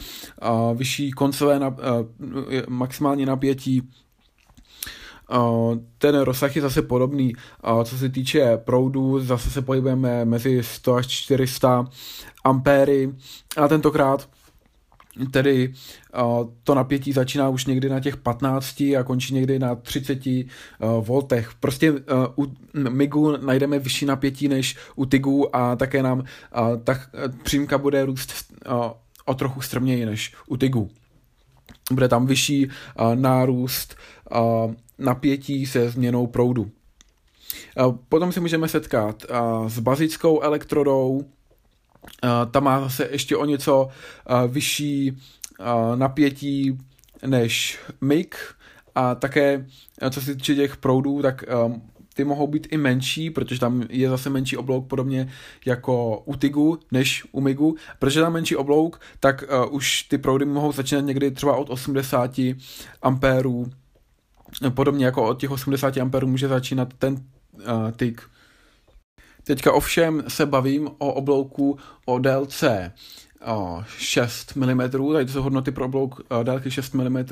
vyšší 0.75 1.11
koncové 1.11 1.61
maximální 2.68 3.27
napětí, 3.27 3.83
ten 5.99 6.21
rozsah 6.21 6.57
je 6.57 6.62
zase 6.62 6.83
podobný. 6.83 7.33
Co 7.85 7.99
se 7.99 8.09
týče 8.09 8.57
proudu, 8.57 9.21
zase 9.21 9.51
se 9.51 9.62
pohybujeme 9.62 10.25
mezi 10.25 10.62
100 10.62 10.95
až 10.95 11.07
400 11.07 11.88
ampéry 12.45 13.14
a 13.57 13.69
tentokrát 13.69 14.29
tedy 15.31 15.73
to 16.64 16.75
napětí 16.75 17.12
začíná 17.12 17.49
už 17.49 17.66
někdy 17.66 17.88
na 17.88 18.01
těch 18.01 18.16
15 18.16 18.81
a 18.81 19.03
končí 19.05 19.35
někdy 19.35 19.59
na 19.59 19.75
30 19.75 20.27
uh, 20.27 20.43
voltech. 21.01 21.51
Prostě 21.61 21.93
u 22.38 22.47
MIGu 22.88 23.37
najdeme 23.37 23.79
vyšší 23.79 24.07
napětí 24.07 24.49
než 24.49 24.77
u 24.97 25.05
TIGu 25.05 25.57
a 25.57 25.77
také 25.77 26.03
nám 26.03 26.25
ta 26.85 27.01
přímka 27.43 27.79
bude 27.79 28.05
růst 28.05 28.33
o 29.25 29.35
trochu 29.35 29.61
strměji 29.61 30.07
než 30.07 30.35
u 30.47 30.57
TIGu. 30.57 30.90
Bude 31.93 32.09
tam 32.09 32.27
vyšší 32.27 32.69
nárůst 33.14 33.97
napětí 35.01 35.67
se 35.67 35.91
změnou 35.91 36.27
proudu. 36.27 36.71
Potom 38.09 38.33
si 38.33 38.41
můžeme 38.41 38.69
setkat 38.69 39.25
s 39.67 39.79
bazickou 39.79 40.41
elektrodou, 40.41 41.25
ta 42.51 42.61
má 42.61 42.81
zase 42.81 43.09
ještě 43.13 43.37
o 43.37 43.45
něco 43.45 43.89
vyšší 44.49 45.19
napětí 45.95 46.79
než 47.27 47.79
MIG 48.01 48.37
a 48.95 49.15
také, 49.15 49.67
co 50.11 50.21
se 50.21 50.35
týče 50.35 50.55
těch 50.55 50.77
proudů, 50.77 51.23
tak 51.23 51.45
ty 52.15 52.25
mohou 52.25 52.47
být 52.47 52.67
i 52.71 52.77
menší, 52.77 53.31
protože 53.31 53.61
tam 53.61 53.85
je 53.91 54.09
zase 54.09 54.31
menší 54.31 54.57
oblouk 54.57 54.87
podobně 54.87 55.33
jako 55.67 56.23
u 56.25 56.35
TIGu 56.37 56.79
než 56.93 57.25
u 57.33 57.41
MIGu. 57.41 57.77
Protože 57.99 58.21
tam 58.21 58.33
menší 58.33 58.57
oblouk, 58.57 59.01
tak 59.21 59.45
už 59.71 60.03
ty 60.03 60.19
proudy 60.19 60.45
mohou 60.45 60.73
začínat 60.73 61.01
někdy 61.01 61.31
třeba 61.31 61.57
od 61.57 61.71
80 61.71 62.41
ampérů. 63.03 63.67
Podobně 64.68 65.05
jako 65.05 65.29
od 65.29 65.40
těch 65.40 65.51
80 65.51 65.96
ampérů 65.96 66.27
může 66.27 66.49
začínat 66.49 66.94
ten 66.99 67.14
uh, 67.14 67.90
TIG. 67.96 68.23
Teďka 69.44 69.73
ovšem 69.73 70.23
se 70.29 70.46
bavím 70.46 70.88
o 70.99 71.12
oblouku 71.12 71.79
o 72.05 72.18
délce 72.18 72.92
6 73.99 74.57
mm, 74.57 74.79
tady 75.12 75.27
to 75.27 75.33
jsou 75.33 75.42
hodnoty 75.42 75.70
pro 75.70 75.85
oblouk 75.85 76.20
délky 76.42 76.70
6 76.70 76.94
mm. 76.94 77.25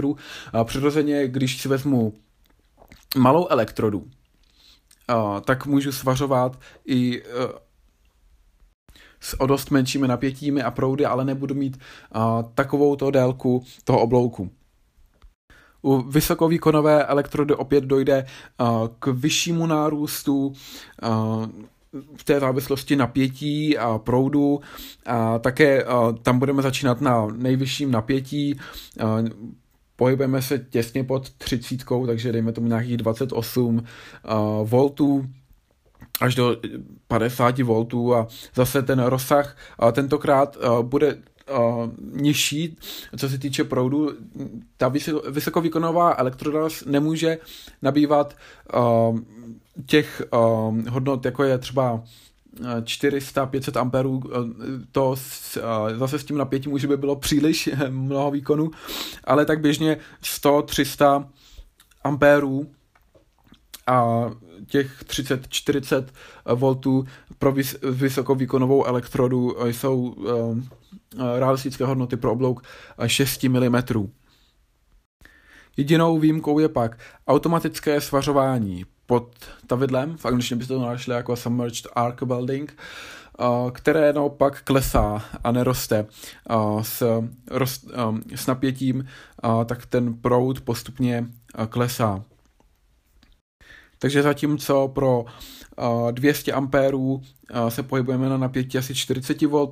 Přirozeně, 0.64 1.28
když 1.28 1.60
si 1.60 1.68
vezmu 1.68 2.12
malou 3.16 3.48
elektrodu, 3.48 4.06
tak 5.44 5.66
můžu 5.66 5.92
svařovat 5.92 6.60
i 6.86 7.22
s 9.20 9.40
o 9.40 9.46
dost 9.46 9.70
menšími 9.70 10.08
napětími 10.08 10.62
a 10.62 10.70
proudy, 10.70 11.06
ale 11.06 11.24
nebudu 11.24 11.54
mít 11.54 11.80
takovou 12.54 12.96
to 12.96 13.10
délku 13.10 13.64
toho 13.84 14.00
oblouku. 14.00 14.50
U 15.88 16.02
vysokovýkonové 16.02 17.04
elektrody 17.04 17.54
opět 17.54 17.84
dojde 17.84 18.26
k 18.98 19.06
vyššímu 19.06 19.66
nárůstu 19.66 20.52
v 22.16 22.24
té 22.24 22.40
závislosti 22.40 22.96
napětí 22.96 23.78
a 23.78 23.98
proudu. 23.98 24.60
A 25.06 25.38
také 25.38 25.84
a 25.84 26.12
tam 26.22 26.38
budeme 26.38 26.62
začínat 26.62 27.00
na 27.00 27.26
nejvyšším 27.26 27.90
napětí. 27.90 28.58
Pohybujeme 29.96 30.42
se 30.42 30.58
těsně 30.58 31.04
pod 31.04 31.30
30, 31.30 31.78
takže 32.06 32.32
dejme 32.32 32.52
tomu 32.52 32.68
nějakých 32.68 32.96
28 32.96 33.82
voltů 34.64 35.26
až 36.20 36.34
do 36.34 36.56
50 37.08 37.58
voltů 37.58 38.14
a 38.14 38.26
zase 38.54 38.82
ten 38.82 39.00
rozsah 39.00 39.56
a 39.78 39.92
tentokrát 39.92 40.56
bude 40.82 41.18
uh, 41.50 41.90
nižší, 42.12 42.76
co 43.16 43.28
se 43.28 43.38
týče 43.38 43.64
proudu. 43.64 44.10
Ta 44.76 44.92
vysokovýkonová 45.30 46.14
elektroda 46.18 46.68
nemůže 46.86 47.38
nabývat 47.82 48.36
uh, 48.74 49.18
těch 49.86 50.22
uh, 50.32 50.88
hodnot, 50.88 51.24
jako 51.24 51.44
je 51.44 51.58
třeba 51.58 52.02
400-500 52.60 53.72
eh, 53.76 53.80
amperů, 53.80 54.22
eh, 54.26 54.36
to 54.92 55.16
s, 55.16 55.58
zase 55.96 56.18
s 56.18 56.24
tím 56.24 56.38
napětím 56.38 56.72
už 56.72 56.84
by 56.84 56.96
bylo 56.96 57.16
příliš 57.16 57.70
mnoho 57.88 58.30
výkonu, 58.30 58.70
ale 59.24 59.44
tak 59.44 59.60
běžně 59.60 59.96
100-300 60.22 61.26
ampérů 62.04 62.70
a 63.88 64.30
těch 64.66 65.02
30-40 65.02 66.04
voltů 66.54 67.04
pro 67.38 67.52
vys- 67.52 67.90
vysokovýkonovou 67.92 68.84
elektrodu 68.84 69.56
jsou 69.64 70.00
uh, 70.00 70.58
realistické 71.38 71.84
hodnoty 71.84 72.16
pro 72.16 72.32
oblouk 72.32 72.62
6 73.06 73.44
mm. 73.44 73.76
Jedinou 75.76 76.18
výjimkou 76.18 76.58
je 76.58 76.68
pak 76.68 76.98
automatické 77.26 78.00
svařování 78.00 78.84
pod 79.06 79.36
tavidlem, 79.66 80.16
v 80.16 80.26
angličtině 80.26 80.58
byste 80.58 80.74
to 80.74 80.80
našli 80.80 81.14
jako 81.14 81.36
submerged 81.36 81.86
arc 81.94 82.20
welding, 82.20 82.76
které 83.72 84.12
naopak 84.12 84.62
klesá 84.62 85.24
a 85.44 85.52
neroste 85.52 86.06
s, 86.82 87.22
rost, 87.50 87.86
um, 88.08 88.22
s 88.34 88.46
napětím, 88.46 89.04
tak 89.64 89.86
ten 89.86 90.14
proud 90.14 90.60
postupně 90.60 91.26
klesá. 91.68 92.24
Takže 93.98 94.22
zatímco 94.22 94.88
pro 94.88 95.20
uh, 95.22 96.12
200 96.12 96.52
ampérů 96.52 97.22
se 97.68 97.82
pohybujeme 97.82 98.28
na 98.28 98.36
napětí 98.36 98.78
asi 98.78 98.94
40 98.94 99.42
V, 99.42 99.68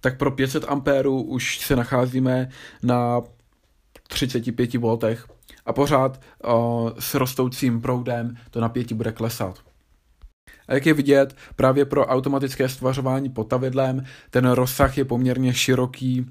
tak 0.00 0.18
pro 0.18 0.30
500 0.30 0.64
ampérů 0.68 1.22
už 1.22 1.58
se 1.58 1.76
nacházíme 1.76 2.48
na 2.82 3.22
35 4.08 4.74
V 4.74 4.98
a 5.66 5.72
pořád 5.72 6.20
s 6.98 7.14
rostoucím 7.14 7.80
proudem 7.80 8.36
to 8.50 8.60
napětí 8.60 8.94
bude 8.94 9.12
klesat. 9.12 9.58
A 10.68 10.74
jak 10.74 10.86
je 10.86 10.94
vidět, 10.94 11.36
právě 11.56 11.84
pro 11.84 12.06
automatické 12.06 12.68
stvařování 12.68 13.28
potavidlem 13.28 14.04
ten 14.30 14.50
rozsah 14.50 14.98
je 14.98 15.04
poměrně 15.04 15.54
široký, 15.54 16.26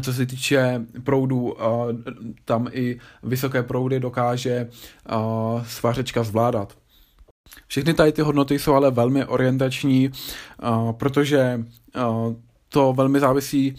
co 0.00 0.12
se 0.12 0.26
týče 0.26 0.86
proudů, 1.04 1.56
tam 2.44 2.68
i 2.72 3.00
vysoké 3.22 3.62
proudy 3.62 4.00
dokáže 4.00 4.68
svařečka 5.66 6.22
zvládat. 6.22 6.78
Všechny 7.66 7.94
tady 7.94 8.12
ty 8.12 8.22
hodnoty 8.22 8.58
jsou 8.58 8.74
ale 8.74 8.90
velmi 8.90 9.24
orientační, 9.24 10.10
protože 10.92 11.64
to 12.68 12.92
velmi 12.92 13.20
závisí 13.20 13.76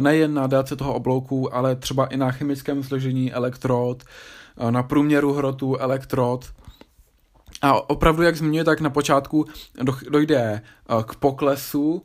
nejen 0.00 0.34
na 0.34 0.46
délce 0.46 0.76
toho 0.76 0.94
oblouku, 0.94 1.54
ale 1.54 1.76
třeba 1.76 2.06
i 2.06 2.16
na 2.16 2.30
chemickém 2.30 2.82
složení 2.82 3.32
elektrod, 3.32 4.04
na 4.70 4.82
průměru 4.82 5.32
hrotu 5.32 5.76
elektrod. 5.76 6.44
A 7.62 7.90
opravdu, 7.90 8.22
jak 8.22 8.36
zmiňuje, 8.36 8.64
tak 8.64 8.80
na 8.80 8.90
počátku 8.90 9.46
dojde 10.10 10.62
k 11.06 11.14
poklesu 11.16 12.02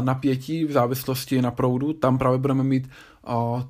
napětí 0.00 0.64
v 0.64 0.72
závislosti 0.72 1.42
na 1.42 1.50
proudu. 1.50 1.92
Tam 1.92 2.18
právě 2.18 2.38
budeme 2.38 2.62
mít 2.62 2.90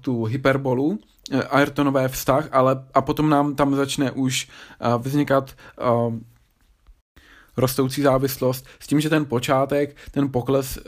tu 0.00 0.24
hyperbolu, 0.24 0.98
e, 1.30 1.42
Ayrtonové 1.42 2.08
vztah, 2.08 2.48
ale 2.52 2.84
a 2.94 3.00
potom 3.00 3.30
nám 3.30 3.54
tam 3.54 3.74
začne 3.74 4.10
už 4.10 4.48
vznikat 4.98 5.54
rostoucí 7.56 8.02
závislost 8.02 8.66
s 8.80 8.86
tím, 8.86 9.00
že 9.00 9.10
ten 9.10 9.24
počátek, 9.24 9.96
ten 10.10 10.32
pokles 10.32 10.78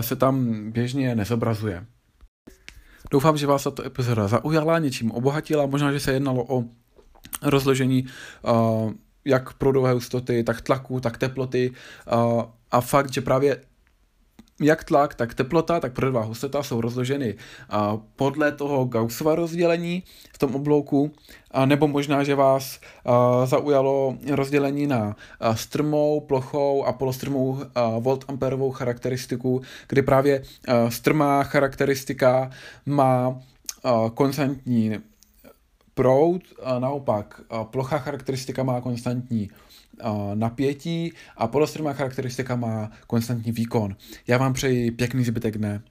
se 0.00 0.16
tam 0.16 0.54
běžně 0.70 1.14
nezobrazuje. 1.14 1.86
Doufám, 3.10 3.36
že 3.36 3.46
vás 3.46 3.64
tato 3.64 3.84
epizoda 3.84 4.28
zaujala, 4.28 4.78
něčím 4.78 5.10
obohatila, 5.10 5.66
možná, 5.66 5.92
že 5.92 6.00
se 6.00 6.12
jednalo 6.12 6.44
o 6.48 6.64
rozložení 7.42 8.06
jak 9.24 9.54
proudové 9.54 9.92
hustoty, 9.92 10.44
tak 10.44 10.60
tlaku, 10.60 11.00
tak 11.00 11.18
teploty 11.18 11.72
a 12.70 12.80
fakt, 12.80 13.12
že 13.12 13.20
právě 13.20 13.60
jak 14.60 14.84
tlak, 14.84 15.14
tak 15.14 15.34
teplota, 15.34 15.80
tak 15.80 15.92
proudová 15.92 16.22
hustota 16.22 16.62
jsou 16.62 16.80
rozloženy 16.80 17.34
podle 18.16 18.52
toho 18.52 18.84
Gaussova 18.84 19.34
rozdělení 19.34 20.02
v 20.32 20.38
tom 20.38 20.54
oblouku, 20.54 21.12
a 21.50 21.66
nebo 21.66 21.88
možná, 21.88 22.24
že 22.24 22.34
vás 22.34 22.80
zaujalo 23.44 24.16
rozdělení 24.30 24.86
na 24.86 25.16
strmou, 25.54 26.20
plochou 26.20 26.84
a 26.84 26.92
polostrmou 26.92 27.58
voltamperovou 28.00 28.70
charakteristiku, 28.70 29.62
kdy 29.88 30.02
právě 30.02 30.42
strmá 30.88 31.42
charakteristika 31.42 32.50
má 32.86 33.40
konstantní 34.14 34.98
proud, 35.94 36.42
a 36.62 36.78
naopak 36.78 37.40
plochá 37.70 37.98
charakteristika 37.98 38.62
má 38.62 38.80
konstantní 38.80 39.50
napětí 40.34 41.12
a 41.36 41.46
polostrmá 41.46 41.92
charakteristika 41.92 42.56
má 42.56 42.90
konstantní 43.06 43.52
výkon. 43.52 43.96
Já 44.26 44.38
vám 44.38 44.52
přeji 44.52 44.90
pěkný 44.90 45.24
zbytek 45.24 45.58
dne. 45.58 45.82